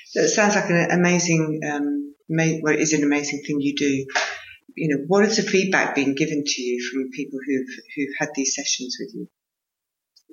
So 0.06 0.20
it 0.22 0.28
sounds 0.28 0.54
like 0.54 0.70
an 0.70 0.90
amazing, 0.90 1.60
um, 1.68 2.14
ma- 2.28 2.58
well, 2.62 2.74
it 2.74 2.80
is 2.80 2.92
an 2.92 3.04
amazing 3.04 3.42
thing 3.46 3.60
you 3.60 3.74
do. 3.76 4.06
You 4.76 4.96
know, 4.96 5.04
what 5.06 5.24
has 5.24 5.36
the 5.36 5.42
feedback 5.42 5.94
been 5.94 6.14
given 6.14 6.44
to 6.44 6.62
you 6.62 6.88
from 6.88 7.10
people 7.10 7.38
who've 7.44 7.84
who've 7.96 8.14
had 8.18 8.30
these 8.34 8.54
sessions 8.54 8.96
with 9.00 9.10
you? 9.14 9.28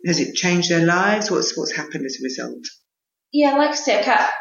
Has 0.05 0.19
it 0.19 0.35
changed 0.35 0.69
their 0.69 0.85
lives? 0.85 1.31
What's 1.31 1.57
what's 1.57 1.75
happened 1.75 2.05
as 2.05 2.17
a 2.19 2.23
result? 2.23 2.63
Yeah, 3.33 3.55
like 3.57 3.71
I 3.71 3.75
say, 3.75 3.99
I 3.99 4.03
can't, 4.03 4.31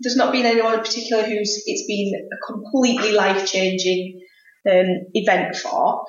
there's 0.00 0.16
not 0.16 0.32
been 0.32 0.46
anyone 0.46 0.74
in 0.74 0.80
particular 0.80 1.22
who's 1.22 1.62
it's 1.66 1.86
been 1.86 2.12
a 2.32 2.52
completely 2.52 3.12
life 3.12 3.46
changing 3.46 4.20
um, 4.68 4.86
event 5.14 5.56
for. 5.56 6.04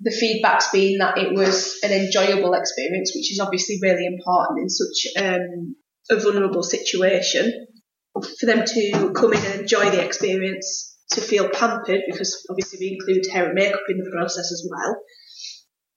The 0.00 0.10
feedback's 0.10 0.70
been 0.70 0.98
that 0.98 1.18
it 1.18 1.32
was 1.32 1.78
an 1.84 1.92
enjoyable 1.92 2.54
experience, 2.54 3.12
which 3.14 3.30
is 3.30 3.38
obviously 3.38 3.78
really 3.80 4.06
important 4.06 4.60
in 4.60 4.68
such 4.68 5.24
um, 5.24 5.76
a 6.10 6.16
vulnerable 6.16 6.64
situation. 6.64 7.66
For 8.14 8.46
them 8.46 8.64
to 8.66 9.12
come 9.14 9.32
in 9.32 9.44
and 9.44 9.60
enjoy 9.60 9.90
the 9.90 10.04
experience, 10.04 10.98
to 11.12 11.20
feel 11.20 11.48
pampered, 11.48 12.02
because 12.06 12.44
obviously 12.50 12.78
we 12.80 12.94
include 12.94 13.32
hair 13.32 13.46
and 13.46 13.54
makeup 13.54 13.80
in 13.88 13.98
the 13.98 14.10
process 14.10 14.50
as 14.52 14.68
well. 14.70 15.02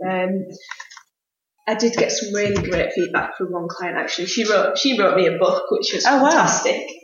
Um, 0.07 0.45
I 1.67 1.75
did 1.75 1.93
get 1.93 2.11
some 2.11 2.33
really 2.33 2.61
great 2.61 2.93
feedback 2.93 3.37
from 3.37 3.51
one 3.51 3.67
client 3.67 3.97
actually. 3.97 4.27
She 4.27 4.47
wrote 4.49 4.77
she 4.77 4.99
wrote 4.99 5.15
me 5.15 5.25
a 5.25 5.37
book 5.37 5.63
which 5.71 5.93
was 5.93 6.05
Oh, 6.05 6.21
wow. 6.21 6.45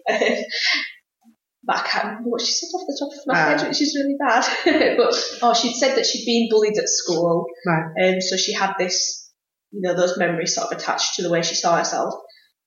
but 1.71 1.79
I 1.79 1.87
can't 1.87 2.05
remember 2.05 2.29
what 2.29 2.41
she 2.41 2.51
said 2.51 2.67
off 2.75 2.85
the 2.87 2.97
top 2.99 3.11
of 3.17 3.27
my 3.27 3.33
Ah. 3.39 3.57
head, 3.57 3.67
which 3.67 3.81
is 3.81 3.95
really 3.97 4.17
bad. 4.19 4.43
but 4.97 5.13
oh, 5.41 5.53
she'd 5.53 5.73
said 5.75 5.95
that 5.95 6.05
she'd 6.05 6.25
been 6.25 6.49
bullied 6.49 6.77
at 6.77 6.89
school, 6.89 7.45
Right. 7.65 7.91
and 7.95 8.21
so 8.23 8.35
she 8.35 8.53
had 8.53 8.73
this, 8.77 9.31
you 9.71 9.79
know, 9.81 9.93
those 9.93 10.17
memories 10.17 10.53
sort 10.55 10.71
of 10.71 10.77
attached 10.77 11.15
to 11.15 11.21
the 11.23 11.29
way 11.29 11.41
she 11.43 11.55
saw 11.55 11.77
herself. 11.77 12.13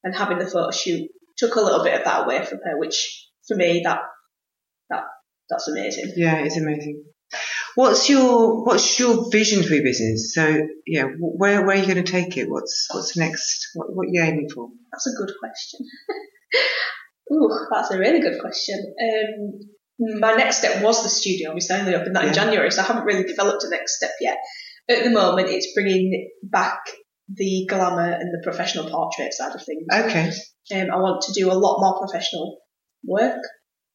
And 0.03 0.15
having 0.15 0.39
the 0.39 0.47
photo 0.47 0.71
shoot 0.71 1.11
took 1.39 1.55
a 1.57 1.61
little 1.61 1.83
bit 1.83 1.99
of 1.99 2.05
that 2.05 2.25
away 2.25 2.45
from 2.45 2.59
her, 2.65 2.79
which 2.79 3.27
for 3.49 3.57
me 3.57 3.83
that 3.85 4.01
that 4.91 5.05
that's 5.51 5.69
amazing. 5.69 6.13
Yeah, 6.17 6.37
it's 6.45 6.57
amazing. 6.59 7.05
What's 7.75 8.09
your 8.11 8.65
what's 8.65 8.99
your 9.01 9.31
vision 9.31 9.63
for 9.63 9.73
your 9.75 9.83
business? 9.83 10.33
So 10.35 10.67
yeah, 10.87 11.05
where 11.19 11.65
where 11.67 11.75
are 11.77 11.81
you 11.81 11.87
going 11.93 12.05
to 12.05 12.11
take 12.13 12.37
it? 12.37 12.49
What's 12.51 12.87
what's 12.93 13.17
next? 13.17 13.69
What 13.75 13.89
what 13.95 14.07
are 14.09 14.11
you 14.13 14.23
aiming 14.23 14.49
for? 14.55 14.69
That's 14.93 15.07
a 15.07 15.17
good 15.17 15.33
question. 15.41 15.81
Ooh, 17.33 17.51
that's 17.73 17.91
a 17.91 17.99
really 17.99 18.21
good 18.21 18.41
question. 18.41 18.95
Um, 19.03 19.61
my 20.21 20.35
next 20.35 20.59
step 20.59 20.83
was 20.83 21.03
the 21.03 21.09
studio. 21.09 21.51
Obviously, 21.51 21.77
I 21.77 21.81
only 21.81 21.95
opened 21.95 22.17
that 22.17 22.23
Yeah. 22.25 22.29
in 22.29 22.35
January, 22.35 22.71
so 22.71 22.83
I 22.83 22.85
haven't 22.85 23.05
really 23.05 23.25
developed 23.25 23.65
a 23.65 23.71
next 23.71 23.97
step 23.97 24.13
yet. 24.21 24.39
At 24.89 25.05
the 25.05 25.11
moment, 25.11 25.49
it's 25.49 25.73
bringing 25.75 26.31
back 26.43 26.81
the 27.33 27.67
glamour 27.69 28.13
and 28.13 28.35
the 28.35 28.41
professional 28.43 28.91
portrait 28.91 29.33
side 29.33 29.55
of 29.55 29.65
things. 29.65 29.87
Okay. 29.93 30.31
Um, 30.75 30.91
I 30.93 30.97
want 30.97 31.23
to 31.23 31.33
do 31.33 31.51
a 31.51 31.55
lot 31.55 31.81
more 31.81 31.99
professional 31.99 32.59
work, 33.07 33.41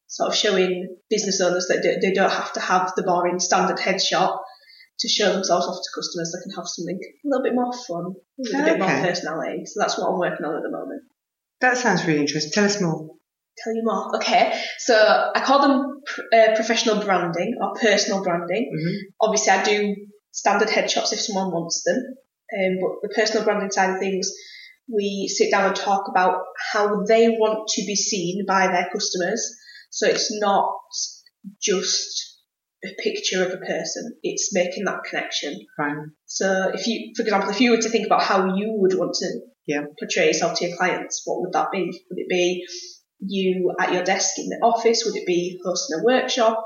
sort 0.08 0.30
of 0.30 0.34
showing 0.34 0.96
business 1.08 1.40
owners 1.40 1.68
that 1.68 1.82
they- 1.82 1.98
they 2.00 2.12
don't 2.12 2.30
have 2.30 2.52
to 2.54 2.60
have 2.60 2.92
the 2.96 3.02
boring 3.04 3.38
standard 3.38 3.76
headshot 3.76 4.38
to 4.98 5.08
show 5.08 5.32
themselves 5.32 5.66
off 5.66 5.76
to 5.76 5.90
customers. 6.00 6.32
They 6.32 6.42
can 6.42 6.56
have 6.56 6.66
something 6.66 6.98
a 7.02 7.28
little 7.28 7.42
bit 7.44 7.54
more 7.54 7.72
fun, 7.72 8.14
with 8.36 8.54
a 8.54 8.64
bit 8.64 8.78
more 8.78 8.88
personality. 8.88 9.66
So 9.66 9.80
that's 9.80 9.96
what 9.98 10.08
I'm 10.08 10.18
working 10.18 10.44
on 10.44 10.56
at 10.56 10.62
the 10.62 10.70
moment. 10.70 11.02
That 11.60 11.76
sounds 11.76 12.04
really 12.06 12.20
interesting. 12.20 12.52
Tell 12.52 12.64
us 12.64 12.80
more. 12.80 13.10
Tell 13.62 13.74
you 13.74 13.82
more. 13.84 14.16
Okay, 14.16 14.58
so 14.78 14.94
I 15.34 15.40
call 15.40 15.60
them 15.60 16.00
pr- 16.06 16.34
uh, 16.34 16.54
professional 16.54 17.02
branding 17.04 17.56
or 17.60 17.74
personal 17.74 18.22
branding. 18.22 18.70
hmm 18.72 18.96
Obviously, 19.20 19.52
I 19.52 19.62
do 19.62 19.96
standard 20.32 20.68
headshots 20.68 21.12
if 21.12 21.20
someone 21.20 21.50
wants 21.52 21.82
them, 21.84 21.96
um, 21.96 22.78
but 22.80 23.08
the 23.08 23.14
personal 23.14 23.44
branding 23.44 23.70
side 23.70 23.90
of 23.90 23.98
things, 24.00 24.30
we 24.92 25.28
sit 25.28 25.50
down 25.50 25.66
and 25.66 25.76
talk 25.76 26.08
about 26.08 26.38
how 26.72 27.02
they 27.04 27.28
want 27.28 27.68
to 27.68 27.82
be 27.84 27.96
seen 27.96 28.44
by 28.46 28.66
their 28.68 28.88
customers. 28.92 29.56
So 29.90 30.06
it's 30.06 30.30
not 30.40 30.72
just 31.60 32.38
a 32.84 32.88
picture 33.02 33.44
of 33.44 33.52
a 33.52 33.58
person; 33.58 34.16
it's 34.22 34.54
making 34.54 34.84
that 34.84 35.04
connection. 35.04 35.58
Fine. 35.76 36.12
So 36.26 36.70
if 36.72 36.86
you, 36.86 37.12
for 37.14 37.22
example, 37.22 37.50
if 37.50 37.60
you 37.60 37.72
were 37.72 37.82
to 37.82 37.88
think 37.90 38.06
about 38.06 38.22
how 38.22 38.54
you 38.56 38.72
would 38.78 38.94
want 38.94 39.14
to 39.14 39.40
Yeah. 39.66 39.82
portray 39.98 40.26
yourself 40.28 40.58
to 40.58 40.66
your 40.66 40.76
clients, 40.76 41.22
what 41.26 41.40
would 41.40 41.52
that 41.52 41.70
be? 41.70 41.84
Would 42.10 42.18
it 42.18 42.28
be 42.28 42.66
you 43.20 43.74
at 43.80 43.92
your 43.92 44.02
desk 44.04 44.38
in 44.38 44.48
the 44.48 44.58
office? 44.62 45.02
Would 45.04 45.16
it 45.16 45.26
be 45.26 45.60
hosting 45.64 46.00
a 46.00 46.04
workshop? 46.04 46.64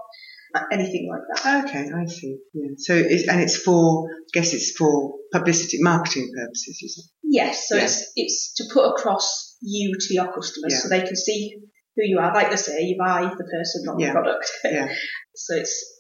Uh, 0.54 0.62
Anything 0.70 1.11
like 1.11 1.23
that? 1.42 1.64
Okay, 1.64 1.90
I 1.92 2.06
see. 2.06 2.38
Yeah. 2.52 2.68
So 2.78 2.94
it's, 2.94 3.28
and 3.28 3.40
it's 3.40 3.56
for 3.56 4.08
I 4.08 4.14
guess 4.32 4.54
it's 4.54 4.70
for 4.76 5.14
publicity 5.32 5.78
marketing 5.80 6.30
purposes, 6.37 6.78
is 6.82 7.04
it? 7.04 7.11
Yes. 7.25 7.68
So 7.68 7.76
Yeah. 7.76 7.84
it's 7.84 8.12
it's 8.14 8.54
to 8.54 8.64
put 8.73 8.88
across 8.90 9.56
you 9.62 9.94
to 9.99 10.14
your 10.14 10.26
customers 10.32 10.73
Yeah. 10.73 10.78
so 10.78 10.88
they 10.88 11.02
can 11.02 11.16
see 11.16 11.56
who 11.96 12.02
you 12.04 12.18
are. 12.18 12.32
Like 12.32 12.50
they 12.50 12.56
say, 12.56 12.82
you 12.82 12.96
buy 12.99 13.23
the 13.23 13.44
person, 13.44 13.82
not 13.84 13.99
the 13.99 14.11
product. 14.12 14.50
Yeah. 14.64 14.94
so 15.34 15.56
it's 15.56 15.94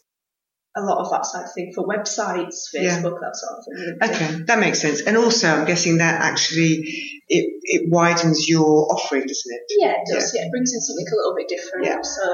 a 0.76 0.82
lot 0.82 0.98
of 0.98 1.10
that 1.10 1.24
sort 1.24 1.44
of 1.44 1.52
thing 1.52 1.72
for 1.74 1.86
websites, 1.86 2.68
Yeah. 2.72 2.98
Facebook, 2.98 3.20
that 3.20 3.36
sort 3.36 3.58
of 3.58 3.64
thing. 3.64 3.98
Okay, 4.02 4.44
that 4.46 4.58
makes 4.58 4.80
sense. 4.80 5.02
And 5.02 5.16
also, 5.16 5.48
I'm 5.48 5.66
guessing 5.66 5.98
that 5.98 6.20
actually 6.20 6.82
it 7.28 7.46
it 7.62 7.82
widens 7.90 8.48
your 8.48 8.92
offering, 8.92 9.22
doesn't 9.22 9.52
it? 9.54 9.62
Yeah, 9.78 9.92
it 10.02 10.06
does. 10.12 10.34
Yeah. 10.34 10.42
it 10.46 10.50
brings 10.50 10.72
in 10.74 10.80
something 10.80 11.06
a 11.06 11.16
little 11.16 11.34
bit 11.36 11.48
different. 11.48 11.86
Yeah. 11.86 12.02
So, 12.02 12.24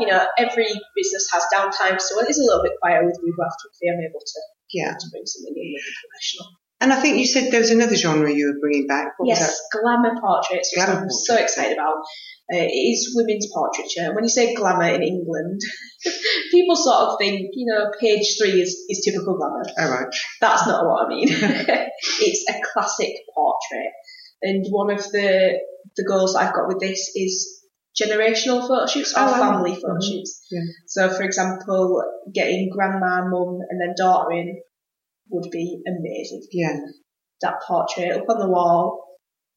you 0.00 0.06
know, 0.08 0.24
every 0.38 0.68
business 0.96 1.28
has 1.32 1.44
downtime, 1.54 2.00
so 2.00 2.18
it 2.20 2.30
is 2.30 2.38
a 2.38 2.44
little 2.44 2.62
bit 2.62 2.72
quieter 2.80 3.04
with 3.04 3.20
me 3.22 3.30
after 3.38 3.68
I'm 3.86 4.00
able 4.00 4.20
to, 4.20 4.40
Yeah. 4.72 4.92
to 4.98 5.06
bring 5.12 5.26
something 5.26 5.52
in 5.54 5.72
with 5.74 5.84
professional. 6.00 6.48
And 6.82 6.92
I 6.92 7.00
think 7.00 7.16
you 7.18 7.26
said 7.26 7.52
there 7.52 7.60
was 7.60 7.70
another 7.70 7.94
genre 7.96 8.30
you 8.32 8.46
were 8.52 8.60
bringing 8.60 8.86
back. 8.88 9.14
What 9.16 9.28
was 9.28 9.38
yes, 9.38 9.60
glamour 9.72 10.14
portraits, 10.20 10.72
which 10.74 10.84
Glamour 10.84 11.02
I'm 11.02 11.10
so 11.10 11.36
excited 11.36 11.74
about. 11.78 11.96
Uh, 12.52 12.58
it 12.58 12.74
is 12.92 13.12
women's 13.16 13.46
portraiture. 13.54 14.06
And 14.06 14.14
when 14.16 14.24
you 14.24 14.30
say 14.30 14.54
glamour 14.54 14.88
in 14.88 15.02
England, 15.02 15.60
people 16.50 16.74
sort 16.76 16.96
of 16.96 17.18
think, 17.18 17.50
you 17.54 17.66
know, 17.72 17.90
page 18.00 18.36
three 18.36 18.60
is, 18.60 18.84
is 18.90 19.02
typical 19.04 19.38
glamour. 19.38 19.62
Oh, 19.78 19.90
right. 19.90 20.14
That's 20.40 20.66
not 20.66 20.84
what 20.84 21.06
I 21.06 21.08
mean. 21.08 21.28
it's 21.30 22.44
a 22.50 22.60
classic 22.72 23.14
portrait. 23.34 23.92
And 24.42 24.66
one 24.70 24.90
of 24.90 25.02
the 25.12 25.60
the 25.96 26.04
goals 26.04 26.34
I've 26.34 26.52
got 26.54 26.66
with 26.68 26.80
this 26.80 27.12
is 27.14 27.62
generational 28.00 28.66
photo 28.66 28.86
shoots 28.86 29.12
or 29.14 29.20
Oh, 29.20 29.32
wow. 29.32 29.38
family 29.52 29.74
photo 29.74 29.94
Mhm. 29.94 30.02
shoots. 30.10 30.46
Yeah. 30.50 30.60
So, 30.86 31.08
for 31.10 31.22
example, 31.22 32.02
getting 32.34 32.70
grandma, 32.70 33.28
mum, 33.28 33.60
and 33.68 33.80
then 33.80 33.94
daughter 33.96 34.32
in 34.32 34.60
would 35.32 35.50
be 35.50 35.82
amazing. 35.86 36.42
Yeah. 36.52 36.76
That 37.40 37.54
portrait 37.66 38.12
up 38.12 38.28
on 38.28 38.38
the 38.38 38.48
wall, 38.48 39.00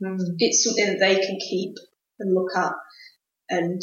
Mm. 0.04 0.18
it's 0.40 0.62
something 0.64 0.86
that 0.88 1.00
they 1.00 1.16
can 1.16 1.38
keep 1.40 1.76
and 2.20 2.34
look 2.36 2.50
at. 2.58 2.74
And 3.50 3.82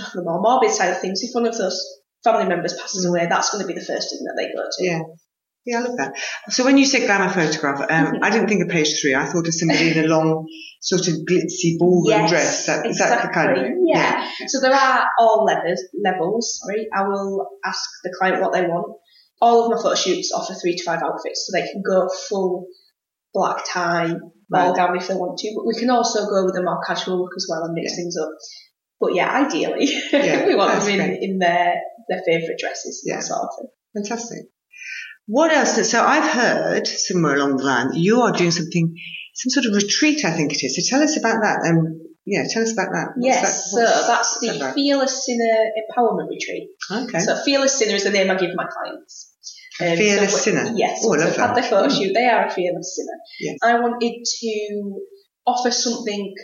on 0.00 0.10
the 0.14 0.22
more 0.22 0.42
morbid 0.42 0.70
side 0.72 0.90
of 0.90 1.00
things, 1.00 1.22
if 1.22 1.30
one 1.32 1.46
of 1.46 1.56
those 1.56 1.82
family 2.22 2.46
members 2.46 2.74
passes 2.74 3.06
away, 3.06 3.26
that's 3.26 3.48
going 3.50 3.62
to 3.62 3.66
be 3.66 3.72
the 3.78 3.84
first 3.84 4.10
thing 4.10 4.24
that 4.24 4.34
they 4.36 4.52
go 4.52 4.62
to. 4.62 4.84
Yeah. 4.84 5.00
Yeah, 5.64 5.78
I 5.78 5.82
love 5.82 5.96
that. 5.98 6.14
So 6.50 6.64
when 6.64 6.78
you 6.78 6.84
said 6.86 7.06
glamour 7.06 7.30
photograph, 7.32 7.80
um. 7.90 8.18
I 8.22 8.30
didn't 8.30 8.48
think 8.48 8.62
of 8.62 8.68
page 8.68 9.00
three. 9.00 9.14
I 9.14 9.24
thought 9.26 9.46
of 9.48 9.54
somebody 9.54 9.90
in 9.98 10.04
a 10.04 10.08
long, 10.08 10.46
sort 10.80 11.08
of 11.08 11.14
glitzy 11.28 11.78
ballroom 11.78 12.04
Yes, 12.06 12.30
dress. 12.30 12.66
That, 12.66 12.86
is 12.86 12.98
that 12.98 13.22
the 13.22 13.28
kind 13.32 13.50
of 13.52 13.56
exactly. 13.58 13.82
Yeah. 13.86 14.28
So 14.46 14.60
there 14.60 14.74
are 14.74 15.06
all 15.18 15.44
levels. 15.44 15.82
Levels. 16.02 16.60
Sorry. 16.62 16.88
I 16.94 17.02
will 17.08 17.48
ask 17.64 17.80
the 18.02 18.14
client 18.18 18.40
what 18.40 18.52
they 18.52 18.62
want. 18.62 18.96
All 19.40 19.64
of 19.64 19.70
my 19.70 19.80
photo 19.82 19.94
shoots 19.94 20.32
offer 20.32 20.54
three 20.54 20.76
to 20.76 20.84
five 20.84 21.02
outfits, 21.02 21.46
so 21.46 21.56
they 21.58 21.66
can 21.70 21.82
go 21.86 22.08
full 22.28 22.66
black 23.34 23.64
tie, 23.66 24.14
ball 24.50 24.74
gown 24.74 24.96
if 24.96 25.06
they 25.08 25.14
want 25.14 25.38
to. 25.38 25.52
But 25.56 25.66
we 25.66 25.74
can 25.78 25.90
also 25.90 26.26
go 26.26 26.44
with 26.44 26.56
a 26.56 26.62
more 26.62 26.80
casual 26.86 27.20
look 27.22 27.32
as 27.36 27.46
well 27.48 27.64
and 27.64 27.74
mix 27.74 27.92
Yeah. 27.92 27.96
things 27.96 28.16
up. 28.20 28.30
But 29.00 29.14
yeah, 29.14 29.30
ideally, 29.46 29.86
Yeah, 30.12 30.46
we 30.48 30.54
want 30.56 30.80
them 30.80 30.88
in, 30.90 30.96
great. 31.06 31.22
in 31.22 31.38
their 31.38 31.74
their 32.08 32.22
favourite 32.26 32.58
dresses. 32.58 33.02
Yeah. 33.06 33.20
Sort 33.20 33.42
of 33.42 33.48
thing. 33.58 33.68
Fantastic. 33.94 34.38
What 35.26 35.52
else? 35.52 35.88
So 35.90 36.02
I've 36.02 36.30
heard 36.32 36.86
somewhere 36.86 37.36
along 37.36 37.58
the 37.58 37.64
line 37.64 37.88
that 37.88 37.98
you 37.98 38.22
are 38.22 38.32
doing 38.32 38.50
something, 38.50 38.96
some 39.34 39.50
sort 39.50 39.66
of 39.66 39.74
retreat, 39.74 40.24
I 40.24 40.32
think 40.32 40.52
it 40.54 40.64
is. 40.64 40.74
So 40.74 40.96
tell 40.96 41.04
us 41.04 41.16
about 41.18 41.42
that. 41.42 41.68
Um, 41.68 42.00
yeah, 42.24 42.44
tell 42.50 42.62
us 42.62 42.72
about 42.72 42.88
that. 42.92 43.08
What's 43.14 43.26
Yes, 43.26 43.70
that- 43.72 43.90
so 44.00 44.06
that's 44.06 44.40
the 44.40 44.58
that? 44.58 44.74
Fearless 44.74 45.26
Sinner 45.26 45.70
Empowerment 45.78 46.28
Retreat. 46.30 46.70
Okay. 46.90 47.18
So 47.20 47.36
Fearless 47.44 47.78
Sinner 47.78 47.94
is 47.96 48.04
the 48.04 48.10
name 48.10 48.30
I 48.30 48.36
give 48.36 48.54
my 48.54 48.66
clients. 48.66 49.27
Um, 49.80 49.96
Fearless 49.96 50.32
so, 50.32 50.38
Sinner? 50.38 50.72
Yes. 50.76 51.02
Oh, 51.04 51.14
I 51.14 51.18
so 51.18 51.24
love 51.24 51.36
had 51.36 51.48
that. 51.50 51.54
their 51.54 51.64
photo 51.70 51.88
Mm. 51.88 51.98
shoot. 51.98 52.12
They 52.14 52.26
are 52.26 52.46
a 52.46 52.50
fearless 52.50 52.96
sinner. 52.96 53.18
Yes. 53.40 53.58
I 53.62 53.78
wanted 53.80 54.24
to 54.24 55.00
offer 55.46 55.70
something 55.70 56.34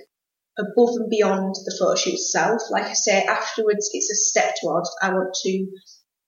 above 0.58 0.94
and 1.00 1.10
beyond 1.10 1.54
the 1.64 1.76
photo 1.78 1.96
shoot 1.96 2.14
itself. 2.14 2.62
Like 2.70 2.84
I 2.84 2.92
say, 2.92 3.22
afterwards 3.24 3.90
it's 3.92 4.10
a 4.10 4.14
step 4.14 4.54
towards. 4.60 4.88
I 5.02 5.10
want 5.12 5.34
to 5.42 5.66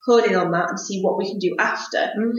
hone 0.05 0.29
in 0.29 0.35
on 0.35 0.51
that 0.51 0.69
and 0.69 0.79
see 0.79 1.01
what 1.01 1.17
we 1.17 1.29
can 1.29 1.39
do 1.39 1.55
after. 1.59 1.97
Mm. 1.97 2.33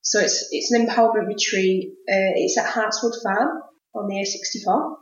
So 0.00 0.20
it's 0.20 0.48
it's 0.50 0.70
an 0.72 0.86
empowerment 0.86 1.26
retreat. 1.28 1.90
Uh, 2.10 2.32
it's 2.36 2.56
at 2.58 2.66
Hartswood 2.66 3.14
Farm 3.22 3.60
on 3.94 4.08
the 4.08 4.16
A64. 4.16 4.96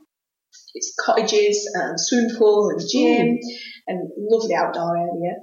It's 0.74 0.94
cottages 1.04 1.68
and 1.74 1.98
swimming 1.98 2.34
pool 2.36 2.70
and 2.70 2.80
gym 2.90 3.38
and 3.86 4.10
lovely 4.18 4.54
outdoor 4.54 4.96
area. 4.96 5.34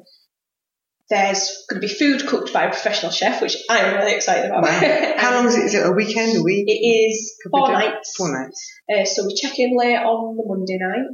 There's 1.10 1.66
going 1.68 1.82
to 1.82 1.88
be 1.88 1.92
food 1.92 2.28
cooked 2.28 2.54
by 2.54 2.66
a 2.66 2.70
professional 2.70 3.12
chef, 3.12 3.42
which 3.42 3.58
I'm 3.70 3.96
really 3.96 4.14
excited 4.14 4.46
about. 4.46 4.64
Wow. 4.64 5.14
How 5.18 5.36
long 5.36 5.48
is 5.48 5.56
it? 5.56 5.66
Is 5.66 5.74
it 5.74 5.86
a 5.86 5.92
weekend, 5.92 6.38
a 6.38 6.44
week? 6.44 6.66
It 6.68 6.86
is 6.86 7.36
four 7.50 7.72
nights. 7.72 8.14
Four 8.16 8.32
nights. 8.32 8.72
Uh, 8.88 9.06
so 9.06 9.26
we 9.26 9.34
check 9.36 9.58
in 9.58 9.76
late 9.76 9.98
on 9.98 10.38
the 10.38 10.44
Monday 10.46 10.78
night 10.78 11.10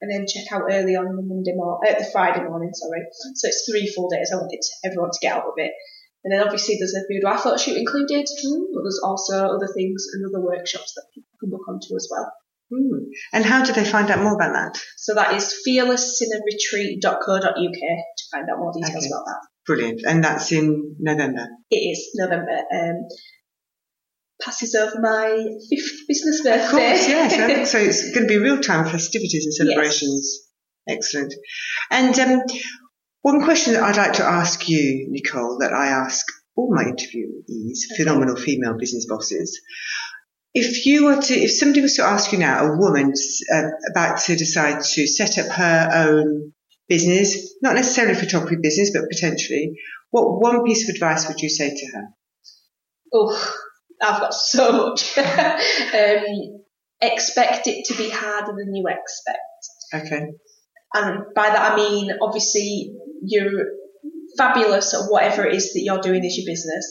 and 0.00 0.10
then 0.10 0.26
check 0.26 0.50
out 0.52 0.68
early 0.70 0.96
on 0.96 1.16
the 1.16 1.22
Monday 1.22 1.52
morning, 1.54 1.80
uh, 1.88 1.98
the 1.98 2.08
Friday 2.10 2.42
morning, 2.44 2.70
sorry. 2.72 3.02
So 3.34 3.48
it's 3.48 3.68
three 3.68 3.86
full 3.86 4.08
days. 4.08 4.30
I 4.32 4.36
wanted 4.36 4.60
everyone 4.84 5.10
to 5.12 5.18
get 5.20 5.36
out 5.36 5.44
of 5.44 5.54
it. 5.56 5.72
And 6.24 6.32
then 6.32 6.42
obviously 6.42 6.76
there's 6.78 6.94
a 6.94 7.04
boudoir 7.08 7.38
photo 7.38 7.56
shoot 7.56 7.76
included, 7.76 8.24
but 8.72 8.82
there's 8.82 9.00
also 9.04 9.44
other 9.44 9.68
things 9.68 10.06
and 10.12 10.24
other 10.24 10.44
workshops 10.44 10.94
that 10.96 11.04
people 11.14 11.28
can 11.40 11.50
book 11.50 11.68
onto 11.68 11.94
as 11.96 12.08
well. 12.10 12.32
Hmm. 12.74 13.04
And 13.32 13.44
how 13.44 13.62
do 13.64 13.72
they 13.72 13.84
find 13.84 14.10
out 14.10 14.20
more 14.22 14.34
about 14.34 14.52
that? 14.54 14.80
So 14.96 15.14
that 15.14 15.34
is 15.34 15.54
fearlesssinnerretreat.co.uk 15.66 17.52
to 17.54 18.24
find 18.32 18.50
out 18.50 18.58
more 18.58 18.72
details 18.72 18.96
Okay. 19.04 19.06
about 19.12 19.24
that. 19.26 19.40
Brilliant. 19.66 20.00
And 20.06 20.24
that's 20.24 20.50
in 20.52 20.96
November. 20.98 21.46
It 21.70 21.76
is 21.76 22.10
November. 22.16 22.58
Um, 22.74 23.06
passes 24.42 24.74
over 24.74 25.00
my 25.00 25.46
fifth 25.70 26.06
business 26.08 26.42
birthday. 26.42 26.64
Of 26.64 26.70
course, 26.70 27.08
yes. 27.08 27.70
So 27.72 27.78
it's 27.78 28.10
going 28.12 28.26
to 28.26 28.32
be 28.32 28.38
real 28.38 28.60
time 28.60 28.86
festivities 28.90 29.44
and 29.46 29.54
celebrations. 29.54 30.40
Excellent. 30.88 31.32
And 31.90 32.18
um, 32.18 32.42
one 33.22 33.42
question 33.44 33.72
that 33.74 33.82
I'd 33.84 33.96
like 33.96 34.14
to 34.14 34.24
ask 34.24 34.68
you, 34.68 35.06
Nicole, 35.10 35.58
that 35.60 35.72
I 35.72 35.86
ask 35.86 36.26
all 36.56 36.74
my 36.74 36.84
interviewees, 36.84 37.78
Okay. 37.92 38.02
phenomenal 38.04 38.36
female 38.36 38.76
business 38.78 39.06
bosses. 39.08 39.60
If 40.54 40.86
you 40.86 41.06
were 41.06 41.20
to, 41.20 41.34
if 41.34 41.50
somebody 41.50 41.80
was 41.80 41.96
to 41.96 42.04
ask 42.04 42.32
you 42.32 42.38
now, 42.38 42.64
a 42.64 42.78
woman 42.78 43.12
uh, 43.52 43.62
about 43.90 44.18
to 44.20 44.36
decide 44.36 44.82
to 44.82 45.06
set 45.06 45.36
up 45.38 45.50
her 45.50 45.90
own 45.92 46.52
business, 46.88 47.54
not 47.60 47.74
necessarily 47.74 48.14
photography 48.14 48.56
business, 48.62 48.92
but 48.94 49.08
potentially, 49.10 49.72
what 50.10 50.40
one 50.40 50.64
piece 50.64 50.88
of 50.88 50.94
advice 50.94 51.26
would 51.26 51.40
you 51.40 51.48
say 51.48 51.70
to 51.74 51.86
her? 51.94 52.08
Oh, 53.12 53.54
I've 54.00 54.20
got 54.20 54.34
so 54.34 54.90
much. 54.90 55.18
um, 55.18 56.64
expect 57.00 57.66
it 57.66 57.86
to 57.86 57.96
be 57.96 58.10
harder 58.10 58.52
than 58.56 58.74
you 58.74 58.86
expect. 58.86 60.06
Okay. 60.06 60.26
And 60.94 61.24
by 61.34 61.48
that 61.48 61.72
I 61.72 61.76
mean, 61.76 62.10
obviously, 62.22 62.94
you're 63.22 63.66
fabulous 64.38 64.94
at 64.94 65.10
whatever 65.10 65.46
it 65.46 65.54
is 65.54 65.72
that 65.72 65.82
you're 65.82 66.00
doing 66.00 66.24
as 66.24 66.36
your 66.36 66.46
business. 66.46 66.86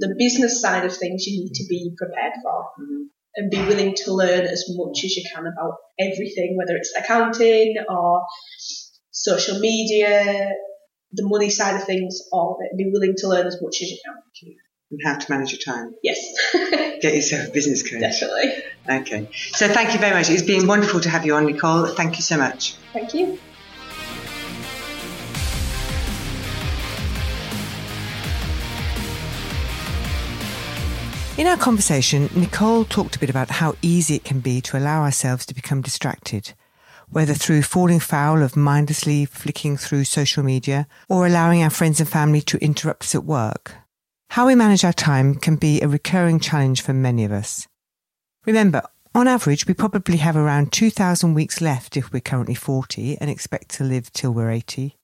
The 0.00 0.14
business 0.18 0.60
side 0.60 0.84
of 0.84 0.96
things 0.96 1.26
you 1.26 1.40
need 1.44 1.54
to 1.54 1.64
be 1.68 1.92
prepared 1.96 2.34
for 2.42 2.66
Mhm. 2.80 3.06
and 3.36 3.50
be 3.50 3.58
willing 3.66 3.94
to 4.04 4.12
learn 4.12 4.44
as 4.46 4.64
much 4.70 5.04
as 5.04 5.16
you 5.16 5.24
can 5.32 5.44
about 5.46 5.74
everything, 5.98 6.56
whether 6.56 6.76
it's 6.76 6.92
accounting 6.96 7.76
or 7.88 8.22
social 9.10 9.58
media, 9.58 10.50
the 11.12 11.26
money 11.26 11.50
side 11.50 11.76
of 11.76 11.84
things, 11.84 12.20
all 12.32 12.56
of 12.58 12.64
it. 12.64 12.76
Be 12.76 12.90
willing 12.92 13.14
to 13.18 13.28
learn 13.28 13.46
as 13.46 13.60
much 13.62 13.76
as 13.82 13.90
you 13.90 13.98
can. 14.04 14.14
And 14.90 15.00
how 15.04 15.18
to 15.18 15.30
manage 15.30 15.52
your 15.52 15.60
time. 15.60 15.94
Yes, 16.02 16.18
Get 17.02 17.14
yourself 17.14 17.48
a 17.48 17.50
business 17.50 17.82
coach. 17.82 18.00
definitely. 18.00 18.54
Okay. 18.90 19.28
So 19.52 19.68
thank 19.68 19.92
you 19.92 19.98
very 20.00 20.14
much. 20.14 20.30
It's 20.30 20.42
been 20.42 20.66
wonderful 20.66 21.00
to 21.00 21.10
have 21.10 21.26
you 21.26 21.34
on, 21.34 21.44
Nicole. 21.46 21.86
Thank 21.88 22.16
you 22.16 22.22
so 22.22 22.38
much. 22.38 22.74
Thank 22.94 23.12
you. 23.12 23.38
In 31.38 31.46
our 31.46 31.56
conversation, 31.56 32.28
Nicole 32.34 32.84
talked 32.84 33.14
a 33.14 33.18
bit 33.20 33.30
about 33.30 33.48
how 33.48 33.76
easy 33.80 34.16
it 34.16 34.24
can 34.24 34.40
be 34.40 34.60
to 34.62 34.76
allow 34.76 35.02
ourselves 35.02 35.46
to 35.46 35.54
become 35.54 35.82
distracted, 35.82 36.52
whether 37.10 37.32
through 37.32 37.62
falling 37.62 38.00
foul 38.00 38.42
of 38.42 38.56
mindlessly 38.56 39.24
flicking 39.24 39.76
through 39.76 40.02
social 40.02 40.42
media 40.42 40.88
or 41.08 41.28
allowing 41.28 41.62
our 41.62 41.70
friends 41.70 42.00
and 42.00 42.08
family 42.08 42.40
to 42.40 42.58
interrupt 42.58 43.04
us 43.04 43.14
at 43.14 43.22
work. 43.22 43.76
How 44.30 44.48
we 44.48 44.56
manage 44.56 44.84
our 44.84 44.92
time 44.92 45.36
can 45.36 45.54
be 45.54 45.80
a 45.80 45.86
recurring 45.86 46.40
challenge 46.40 46.82
for 46.82 46.92
many 46.92 47.24
of 47.24 47.30
us. 47.30 47.68
Remember, 48.44 48.82
on 49.14 49.28
average, 49.28 49.68
we 49.68 49.74
probably 49.74 50.16
have 50.16 50.36
around 50.36 50.72
2,000 50.72 51.34
weeks 51.34 51.60
left 51.60 51.96
if 51.96 52.12
we're 52.12 52.18
currently 52.18 52.56
40 52.56 53.16
and 53.18 53.30
expect 53.30 53.68
to 53.76 53.84
live 53.84 54.12
till 54.12 54.34
we're 54.34 54.50
80. 54.50 54.96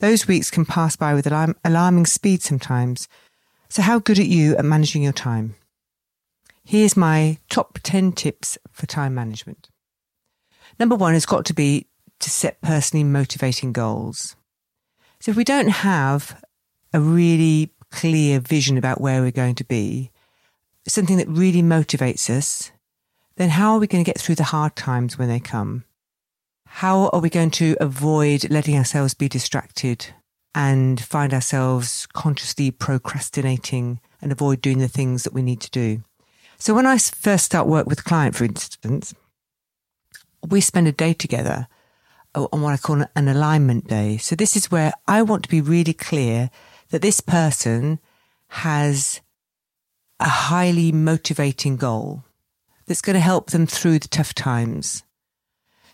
Those 0.00 0.28
weeks 0.28 0.50
can 0.50 0.66
pass 0.66 0.96
by 0.96 1.14
with 1.14 1.26
alarm- 1.26 1.56
alarming 1.64 2.04
speed 2.04 2.42
sometimes, 2.42 3.08
so, 3.68 3.82
how 3.82 3.98
good 3.98 4.18
are 4.18 4.22
you 4.22 4.56
at 4.56 4.64
managing 4.64 5.02
your 5.02 5.12
time? 5.12 5.54
Here's 6.64 6.96
my 6.96 7.38
top 7.48 7.78
10 7.82 8.12
tips 8.12 8.58
for 8.72 8.86
time 8.86 9.14
management. 9.14 9.68
Number 10.78 10.96
one 10.96 11.14
has 11.14 11.26
got 11.26 11.44
to 11.46 11.54
be 11.54 11.86
to 12.20 12.30
set 12.30 12.60
personally 12.60 13.04
motivating 13.04 13.72
goals. 13.72 14.36
So, 15.20 15.30
if 15.30 15.36
we 15.36 15.44
don't 15.44 15.68
have 15.68 16.42
a 16.92 17.00
really 17.00 17.70
clear 17.90 18.40
vision 18.40 18.78
about 18.78 19.00
where 19.00 19.22
we're 19.22 19.30
going 19.30 19.54
to 19.56 19.64
be, 19.64 20.10
something 20.88 21.16
that 21.16 21.28
really 21.28 21.62
motivates 21.62 22.30
us, 22.30 22.70
then 23.36 23.50
how 23.50 23.74
are 23.74 23.78
we 23.78 23.86
going 23.86 24.04
to 24.04 24.08
get 24.08 24.18
through 24.18 24.36
the 24.36 24.44
hard 24.44 24.76
times 24.76 25.18
when 25.18 25.28
they 25.28 25.40
come? 25.40 25.84
How 26.66 27.08
are 27.08 27.20
we 27.20 27.30
going 27.30 27.50
to 27.52 27.76
avoid 27.80 28.50
letting 28.50 28.76
ourselves 28.76 29.14
be 29.14 29.28
distracted 29.28 30.08
and 30.56 30.98
find 30.98 31.34
ourselves 31.34 32.06
consciously 32.14 32.70
procrastinating 32.70 34.00
and 34.22 34.32
avoid 34.32 34.62
doing 34.62 34.78
the 34.78 34.88
things 34.88 35.22
that 35.22 35.34
we 35.34 35.42
need 35.42 35.60
to 35.60 35.70
do. 35.70 36.02
So 36.56 36.72
when 36.72 36.86
I 36.86 36.96
first 36.96 37.44
start 37.44 37.68
work 37.68 37.86
with 37.86 38.00
a 38.00 38.02
client, 38.02 38.34
for 38.34 38.44
instance, 38.44 39.14
we 40.48 40.62
spend 40.62 40.88
a 40.88 40.92
day 40.92 41.12
together 41.12 41.68
uh, 42.34 42.46
on 42.54 42.62
what 42.62 42.72
I 42.72 42.78
call 42.78 43.04
an 43.14 43.28
alignment 43.28 43.86
day. 43.86 44.16
So 44.16 44.34
this 44.34 44.56
is 44.56 44.70
where 44.70 44.94
I 45.06 45.20
want 45.20 45.42
to 45.42 45.50
be 45.50 45.60
really 45.60 45.92
clear 45.92 46.48
that 46.88 47.02
this 47.02 47.20
person 47.20 47.98
has 48.48 49.20
a 50.18 50.28
highly 50.28 50.90
motivating 50.90 51.76
goal 51.76 52.24
that's 52.86 53.02
going 53.02 53.14
to 53.14 53.20
help 53.20 53.50
them 53.50 53.66
through 53.66 53.98
the 53.98 54.08
tough 54.08 54.32
times. 54.32 55.02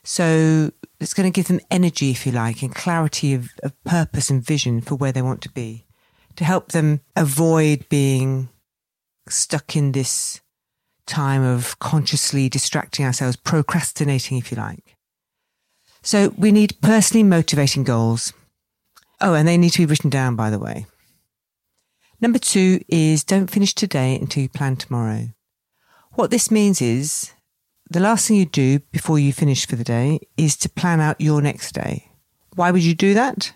So 0.05 0.71
it's 1.01 1.15
going 1.15 1.31
to 1.31 1.35
give 1.35 1.49
them 1.49 1.61
energy, 1.71 2.11
if 2.11 2.27
you 2.27 2.33
like, 2.33 2.63
and 2.63 2.75
clarity 2.75 3.35
of, 3.35 3.51
of 3.63 3.73
purpose 3.85 4.31
and 4.31 4.45
vision 4.45 4.81
for 4.81 4.97
where 4.97 5.13
they 5.13 5.23
want 5.23 5.43
to 5.43 5.51
be 5.51 5.87
to 6.37 6.45
help 6.45 6.73
them 6.73 7.01
avoid 7.15 7.89
being 7.89 8.49
stuck 9.29 9.77
in 9.77 9.93
this 9.93 10.41
time 11.07 11.43
of 11.43 11.79
consciously 11.79 12.49
distracting 12.49 13.05
ourselves, 13.05 13.37
procrastinating, 13.37 14.39
if 14.39 14.51
you 14.51 14.57
like. 14.57 14.97
So 16.03 16.35
we 16.37 16.51
need 16.51 16.81
personally 16.81 17.23
motivating 17.23 17.85
goals. 17.85 18.33
Oh, 19.21 19.35
and 19.35 19.47
they 19.47 19.57
need 19.57 19.71
to 19.71 19.79
be 19.79 19.87
written 19.87 20.11
down, 20.11 20.35
by 20.35 20.51
the 20.51 20.59
way. 20.59 20.87
Number 22.21 22.39
two 22.39 22.81
is 22.89 23.25
don't 23.25 23.51
finish 23.51 23.75
today 23.75 24.17
until 24.17 24.43
you 24.43 24.49
plan 24.49 24.77
tomorrow. 24.77 25.29
What 26.15 26.31
this 26.31 26.51
means 26.51 26.81
is 26.81 27.33
the 27.93 28.01
last 28.01 28.27
thing 28.27 28.37
you 28.37 28.47
do 28.47 28.79
before 28.91 29.19
you 29.19 29.33
finish 29.33 29.67
for 29.67 29.77
the 29.77 29.85
day 29.85 30.21
is 30.37 30.57
to 30.57 30.69
plan 30.69 31.01
out 31.01 31.21
your 31.21 31.43
next 31.43 31.73
day. 31.73 32.09
Why 32.55 32.71
would 32.71 32.83
you 32.83 32.95
do 32.95 33.15
that? 33.15 33.55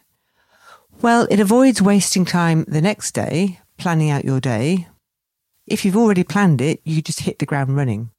Well, 1.02 1.26
it 1.30 1.40
avoids 1.40 1.82
wasting 1.82 2.24
time 2.24 2.64
the 2.68 2.80
next 2.80 3.12
day 3.12 3.60
planning 3.76 4.10
out 4.10 4.24
your 4.24 4.40
day. 4.40 4.88
If 5.66 5.84
you've 5.84 5.96
already 5.96 6.24
planned 6.24 6.60
it, 6.60 6.80
you 6.84 7.02
just 7.02 7.20
hit 7.20 7.38
the 7.38 7.46
ground 7.46 7.76
running. 7.76 8.10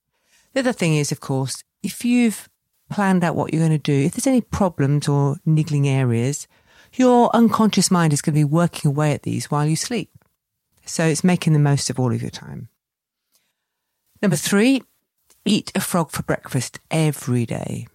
The 0.53 0.60
other 0.62 0.73
thing 0.73 0.95
is, 0.95 1.12
of 1.12 1.19
course, 1.19 1.63
if 1.82 2.03
you've 2.03 2.49
planned 2.89 3.23
out 3.23 3.36
what 3.36 3.53
you're 3.53 3.65
going 3.65 3.71
to 3.71 3.77
do, 3.77 4.06
if 4.06 4.13
there's 4.13 4.27
any 4.27 4.41
problems 4.41 5.08
or 5.08 5.38
niggling 5.45 5.88
areas, 5.88 6.47
your 6.93 7.36
unconscious 7.36 7.91
mind 7.91 8.13
is 8.13 8.21
going 8.21 8.34
to 8.34 8.39
be 8.39 8.43
working 8.43 8.89
away 8.89 9.13
at 9.13 9.23
these 9.23 9.51
while 9.51 9.65
you 9.65 9.75
sleep. 9.75 10.10
So 10.86 11.06
it's 11.06 11.23
making 11.23 11.53
the 11.53 11.60
most 11.60 11.89
of 11.89 11.99
all 11.99 12.13
of 12.13 12.21
your 12.21 12.32
time. 12.32 12.69
Number 14.21 14.38
three, 14.38 14.84
eat 15.47 15.71
a 15.73 15.79
frog 15.79 16.12
for 16.12 16.23
breakfast 16.23 16.79
every 16.91 17.45
day. 17.45 17.88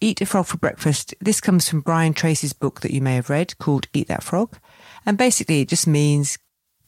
Eat 0.00 0.20
a 0.20 0.26
frog 0.26 0.46
for 0.46 0.58
breakfast. 0.58 1.14
This 1.20 1.40
comes 1.40 1.68
from 1.68 1.80
Brian 1.80 2.12
Tracy's 2.12 2.52
book 2.52 2.80
that 2.80 2.92
you 2.92 3.00
may 3.00 3.14
have 3.14 3.30
read 3.30 3.56
called 3.58 3.88
Eat 3.94 4.08
That 4.08 4.22
Frog. 4.22 4.58
And 5.06 5.16
basically 5.16 5.62
it 5.62 5.68
just 5.68 5.86
means 5.86 6.38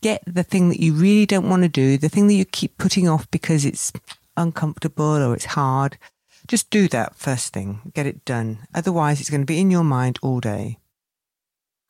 get 0.02 0.22
the 0.26 0.42
thing 0.42 0.68
that 0.68 0.80
you 0.80 0.92
really 0.92 1.24
don't 1.24 1.48
want 1.48 1.62
to 1.62 1.68
do, 1.68 1.96
the 1.96 2.10
thing 2.10 2.26
that 2.26 2.34
you 2.34 2.44
keep 2.44 2.76
putting 2.76 3.08
off 3.08 3.30
because 3.30 3.64
it's 3.64 3.92
uncomfortable 4.36 5.22
or 5.22 5.34
it's 5.34 5.46
hard. 5.46 5.96
Just 6.46 6.68
do 6.68 6.86
that 6.88 7.16
first 7.16 7.54
thing. 7.54 7.80
Get 7.94 8.06
it 8.06 8.26
done. 8.26 8.58
Otherwise 8.74 9.20
it's 9.20 9.30
going 9.30 9.40
to 9.42 9.46
be 9.46 9.60
in 9.60 9.70
your 9.70 9.84
mind 9.84 10.18
all 10.22 10.40
day. 10.40 10.78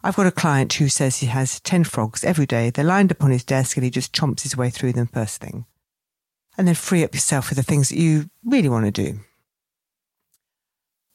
I've 0.05 0.17
got 0.17 0.27
a 0.27 0.31
client 0.31 0.73
who 0.75 0.89
says 0.89 1.17
he 1.17 1.27
has 1.27 1.59
10 1.61 1.85
frogs 1.85 2.23
every 2.23 2.47
day. 2.47 2.71
They're 2.71 2.85
lined 2.85 3.11
up 3.11 3.25
on 3.25 3.33
his 3.33 3.43
desk 3.43 3.77
and 3.77 3.83
he 3.83 3.91
just 3.91 4.13
chomps 4.13 4.43
his 4.43 4.57
way 4.57 4.71
through 4.71 4.93
them 4.93 5.09
first 5.09 5.41
thing. 5.41 5.65
And 6.57 6.69
then 6.69 6.75
free 6.75 7.03
up 7.03 7.15
yourself 7.15 7.49
for 7.49 7.55
the 7.55 7.63
things 7.63 7.89
that 7.89 7.99
you 7.99 8.31
really 8.45 8.69
want 8.69 8.85
to 8.87 8.91
do. 8.91 9.21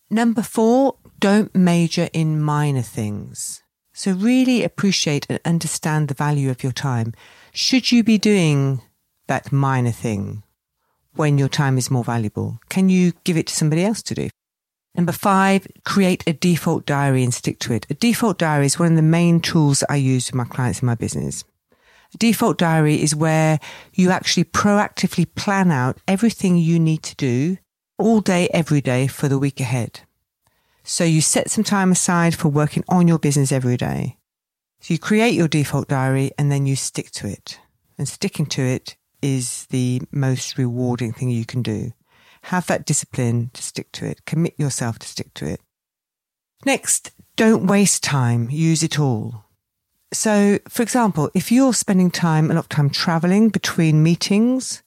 Number 0.09 0.41
four, 0.41 0.95
don't 1.19 1.53
major 1.55 2.09
in 2.13 2.41
minor 2.41 2.81
things. 2.81 3.61
So 3.93 4.11
really 4.11 4.63
appreciate 4.63 5.25
and 5.29 5.39
understand 5.45 6.07
the 6.07 6.13
value 6.13 6.49
of 6.49 6.63
your 6.63 6.71
time. 6.71 7.13
Should 7.51 7.91
you 7.91 8.03
be 8.03 8.17
doing 8.17 8.81
that 9.27 9.51
minor 9.51 9.91
thing 9.91 10.43
when 11.15 11.37
your 11.37 11.49
time 11.49 11.77
is 11.77 11.91
more 11.91 12.03
valuable? 12.03 12.59
Can 12.69 12.89
you 12.89 13.13
give 13.23 13.37
it 13.37 13.47
to 13.47 13.55
somebody 13.55 13.83
else 13.83 14.01
to 14.03 14.15
do? 14.15 14.29
Number 14.95 15.11
five, 15.11 15.67
create 15.85 16.23
a 16.25 16.33
default 16.33 16.85
diary 16.85 17.23
and 17.23 17.33
stick 17.33 17.59
to 17.59 17.73
it. 17.73 17.85
A 17.89 17.93
default 17.93 18.37
diary 18.37 18.65
is 18.65 18.79
one 18.79 18.93
of 18.93 18.95
the 18.95 19.01
main 19.01 19.39
tools 19.39 19.83
I 19.89 19.97
use 19.97 20.27
with 20.27 20.35
my 20.35 20.45
clients 20.45 20.81
in 20.81 20.87
my 20.87 20.95
business. 20.95 21.43
Default 22.17 22.57
diary 22.57 23.01
is 23.01 23.15
where 23.15 23.59
you 23.93 24.09
actually 24.09 24.45
proactively 24.45 25.27
plan 25.35 25.71
out 25.71 25.97
everything 26.07 26.57
you 26.57 26.79
need 26.79 27.03
to 27.03 27.15
do 27.15 27.57
all 27.97 28.19
day, 28.19 28.49
every 28.53 28.81
day 28.81 29.07
for 29.07 29.27
the 29.27 29.37
week 29.37 29.59
ahead. 29.59 30.01
So 30.83 31.03
you 31.03 31.21
set 31.21 31.51
some 31.51 31.63
time 31.63 31.91
aside 31.91 32.35
for 32.35 32.47
working 32.49 32.83
on 32.89 33.07
your 33.07 33.19
business 33.19 33.51
every 33.51 33.77
day. 33.77 34.17
So 34.79 34.93
you 34.93 34.97
create 34.99 35.35
your 35.35 35.47
default 35.47 35.87
diary 35.87 36.31
and 36.37 36.51
then 36.51 36.65
you 36.65 36.75
stick 36.75 37.11
to 37.11 37.27
it. 37.27 37.59
And 37.97 38.07
sticking 38.07 38.47
to 38.47 38.61
it 38.61 38.95
is 39.21 39.67
the 39.69 40.01
most 40.11 40.57
rewarding 40.57 41.11
thing 41.11 41.29
you 41.29 41.45
can 41.45 41.61
do. 41.61 41.91
Have 42.43 42.65
that 42.67 42.85
discipline 42.85 43.51
to 43.53 43.61
stick 43.61 43.91
to 43.93 44.05
it. 44.05 44.25
Commit 44.25 44.55
yourself 44.57 44.97
to 44.99 45.07
stick 45.07 45.33
to 45.35 45.45
it. 45.45 45.61
Next, 46.65 47.11
don't 47.35 47.67
waste 47.67 48.03
time. 48.03 48.49
Use 48.49 48.81
it 48.81 48.99
all. 48.99 49.45
So, 50.11 50.57
for 50.67 50.81
example, 50.81 51.29
if 51.35 51.51
you're 51.51 51.73
spending 51.73 52.09
time, 52.09 52.49
a 52.49 52.55
lot 52.55 52.61
of 52.61 52.69
time 52.69 52.89
traveling 52.89 53.49
between 53.49 54.01
meetings, 54.01 54.81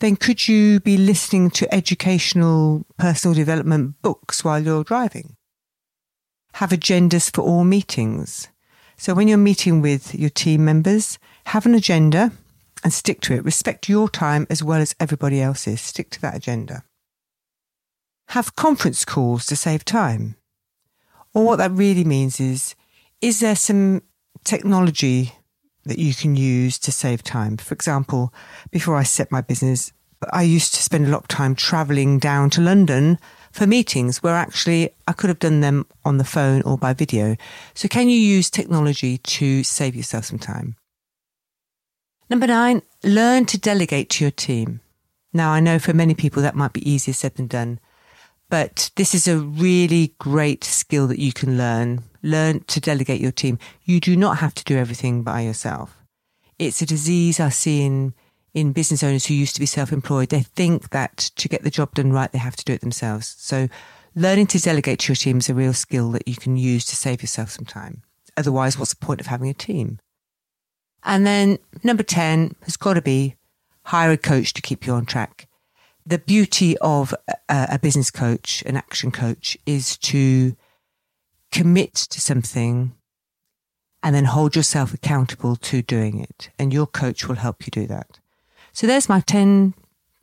then 0.00 0.16
could 0.16 0.48
you 0.48 0.80
be 0.80 0.96
listening 0.96 1.50
to 1.50 1.74
educational 1.74 2.86
personal 2.98 3.34
development 3.34 4.00
books 4.02 4.44
while 4.44 4.62
you're 4.62 4.84
driving? 4.84 5.36
Have 6.54 6.70
agendas 6.70 7.34
for 7.34 7.42
all 7.42 7.64
meetings. 7.64 8.48
So 8.96 9.12
when 9.12 9.28
you're 9.28 9.36
meeting 9.36 9.82
with 9.82 10.14
your 10.14 10.30
team 10.30 10.64
members, 10.64 11.18
have 11.46 11.66
an 11.66 11.74
agenda 11.74 12.32
and 12.82 12.92
stick 12.92 13.20
to 13.22 13.34
it. 13.34 13.44
Respect 13.44 13.88
your 13.90 14.08
time 14.08 14.46
as 14.48 14.62
well 14.62 14.80
as 14.80 14.94
everybody 14.98 15.40
else's. 15.40 15.82
Stick 15.82 16.08
to 16.10 16.20
that 16.22 16.36
agenda. 16.36 16.82
Have 18.28 18.56
conference 18.56 19.04
calls 19.04 19.44
to 19.46 19.56
save 19.56 19.84
time. 19.84 20.36
Or 21.34 21.44
what 21.44 21.56
that 21.56 21.72
really 21.72 22.04
means 22.04 22.40
is, 22.40 22.74
is 23.20 23.40
there 23.40 23.56
some 23.56 24.02
technology 24.46 25.32
that 25.84 25.98
you 25.98 26.14
can 26.14 26.36
use 26.36 26.78
to 26.78 26.92
save 26.92 27.22
time. 27.22 27.56
For 27.56 27.74
example, 27.74 28.32
before 28.70 28.96
I 28.96 29.02
set 29.02 29.30
my 29.30 29.40
business, 29.40 29.92
I 30.32 30.42
used 30.42 30.74
to 30.74 30.82
spend 30.82 31.06
a 31.06 31.10
lot 31.10 31.22
of 31.22 31.28
time 31.28 31.54
traveling 31.54 32.18
down 32.18 32.50
to 32.50 32.60
London 32.60 33.18
for 33.52 33.66
meetings 33.66 34.22
where 34.22 34.34
actually 34.34 34.90
I 35.06 35.12
could 35.12 35.28
have 35.28 35.38
done 35.38 35.60
them 35.60 35.86
on 36.04 36.18
the 36.18 36.24
phone 36.24 36.62
or 36.62 36.78
by 36.78 36.94
video. 36.94 37.36
So 37.74 37.88
can 37.88 38.08
you 38.08 38.18
use 38.18 38.50
technology 38.50 39.18
to 39.18 39.62
save 39.62 39.94
yourself 39.94 40.24
some 40.24 40.38
time? 40.38 40.76
Number 42.28 42.46
nine, 42.46 42.82
learn 43.04 43.44
to 43.46 43.58
delegate 43.58 44.10
to 44.10 44.24
your 44.24 44.32
team. 44.32 44.80
Now, 45.32 45.52
I 45.52 45.60
know 45.60 45.78
for 45.78 45.92
many 45.92 46.14
people 46.14 46.42
that 46.42 46.56
might 46.56 46.72
be 46.72 46.88
easier 46.88 47.14
said 47.14 47.34
than 47.36 47.46
done, 47.46 47.78
but 48.48 48.90
this 48.96 49.14
is 49.14 49.26
a 49.26 49.38
really 49.38 50.14
great 50.18 50.64
skill 50.64 51.06
that 51.08 51.18
you 51.18 51.32
can 51.32 51.58
learn 51.58 52.04
learn 52.22 52.60
to 52.64 52.80
delegate 52.80 53.20
your 53.20 53.32
team. 53.32 53.58
You 53.84 54.00
do 54.00 54.16
not 54.16 54.38
have 54.38 54.54
to 54.54 54.64
do 54.64 54.76
everything 54.76 55.22
by 55.22 55.42
yourself. 55.42 55.96
It's 56.58 56.82
a 56.82 56.86
disease 56.86 57.38
I 57.38 57.50
see 57.50 57.84
in, 57.84 58.14
in 58.52 58.72
business 58.72 59.02
owners 59.02 59.26
who 59.26 59.34
used 59.34 59.54
to 59.54 59.60
be 59.60 59.66
self-employed. 59.66 60.30
They 60.30 60.42
think 60.42 60.90
that 60.90 61.16
to 61.36 61.48
get 61.48 61.62
the 61.62 61.70
job 61.70 61.94
done 61.94 62.12
right, 62.12 62.32
they 62.32 62.38
have 62.38 62.56
to 62.56 62.64
do 62.64 62.72
it 62.72 62.80
themselves. 62.80 63.36
So 63.38 63.68
learning 64.14 64.48
to 64.48 64.58
delegate 64.58 65.00
to 65.00 65.12
your 65.12 65.16
team 65.16 65.38
is 65.38 65.48
a 65.48 65.54
real 65.54 65.74
skill 65.74 66.10
that 66.12 66.26
you 66.26 66.34
can 66.34 66.56
use 66.56 66.84
to 66.86 66.96
save 66.96 67.22
yourself 67.22 67.50
some 67.50 67.66
time. 67.66 68.02
Otherwise, 68.36 68.78
what's 68.78 68.94
the 68.94 69.04
point 69.04 69.20
of 69.20 69.26
having 69.26 69.48
a 69.48 69.54
team? 69.54 69.98
And 71.04 71.26
then 71.26 71.58
number 71.84 72.02
10 72.02 72.56
has 72.62 72.76
got 72.76 72.94
to 72.94 73.02
be 73.02 73.36
hire 73.84 74.10
a 74.10 74.16
coach 74.16 74.52
to 74.54 74.62
keep 74.62 74.86
you 74.86 74.92
on 74.92 75.06
track. 75.06 75.45
The 76.06 76.18
beauty 76.18 76.78
of 76.78 77.12
a, 77.28 77.34
a 77.72 77.78
business 77.78 78.10
coach, 78.10 78.62
an 78.64 78.76
action 78.76 79.10
coach 79.10 79.58
is 79.66 79.96
to 79.98 80.56
commit 81.50 81.94
to 81.94 82.20
something 82.20 82.94
and 84.02 84.14
then 84.14 84.24
hold 84.24 84.54
yourself 84.54 84.94
accountable 84.94 85.56
to 85.56 85.82
doing 85.82 86.20
it. 86.20 86.50
And 86.58 86.72
your 86.72 86.86
coach 86.86 87.26
will 87.26 87.36
help 87.36 87.66
you 87.66 87.70
do 87.72 87.86
that. 87.88 88.20
So 88.72 88.86
there's 88.86 89.08
my 89.08 89.20
10 89.20 89.74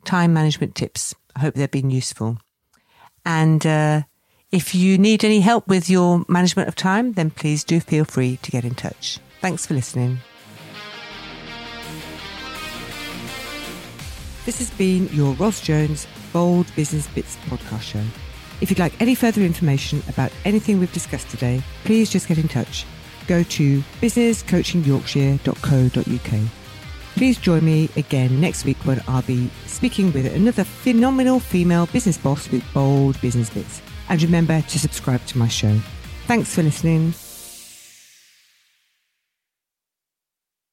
time 0.04 0.32
management 0.32 0.74
tips. 0.74 1.14
I 1.36 1.40
hope 1.40 1.54
they've 1.54 1.70
been 1.70 1.90
useful. 1.90 2.38
And 3.26 3.66
uh, 3.66 4.02
if 4.52 4.74
you 4.74 4.96
need 4.96 5.24
any 5.24 5.40
help 5.40 5.66
with 5.68 5.90
your 5.90 6.24
management 6.28 6.68
of 6.68 6.76
time, 6.76 7.12
then 7.12 7.30
please 7.30 7.64
do 7.64 7.80
feel 7.80 8.04
free 8.04 8.38
to 8.42 8.50
get 8.50 8.64
in 8.64 8.74
touch. 8.74 9.18
Thanks 9.40 9.66
for 9.66 9.74
listening. 9.74 10.20
This 14.44 14.58
has 14.58 14.70
been 14.70 15.08
your 15.08 15.32
Ros 15.34 15.60
Jones 15.62 16.06
Bold 16.32 16.72
Business 16.76 17.08
Bits 17.08 17.36
podcast 17.48 17.80
show. 17.80 18.04
If 18.60 18.70
you'd 18.70 18.78
like 18.78 19.00
any 19.00 19.14
further 19.14 19.40
information 19.40 20.02
about 20.06 20.30
anything 20.44 20.78
we've 20.78 20.92
discussed 20.92 21.30
today, 21.30 21.62
please 21.84 22.10
just 22.10 22.28
get 22.28 22.36
in 22.36 22.48
touch. 22.48 22.84
Go 23.26 23.42
to 23.42 23.82
businesscoachingyorkshire.co.uk. 24.02 26.50
Please 27.14 27.38
join 27.38 27.64
me 27.64 27.88
again 27.96 28.38
next 28.38 28.66
week 28.66 28.76
when 28.84 29.02
I'll 29.08 29.22
be 29.22 29.50
speaking 29.66 30.12
with 30.12 30.26
another 30.26 30.64
phenomenal 30.64 31.40
female 31.40 31.86
business 31.86 32.18
boss 32.18 32.50
with 32.50 32.62
bold 32.74 33.18
business 33.22 33.48
bits. 33.48 33.80
And 34.10 34.22
remember 34.22 34.60
to 34.60 34.78
subscribe 34.78 35.24
to 35.26 35.38
my 35.38 35.48
show. 35.48 35.74
Thanks 36.26 36.54
for 36.54 36.62
listening. 36.62 37.14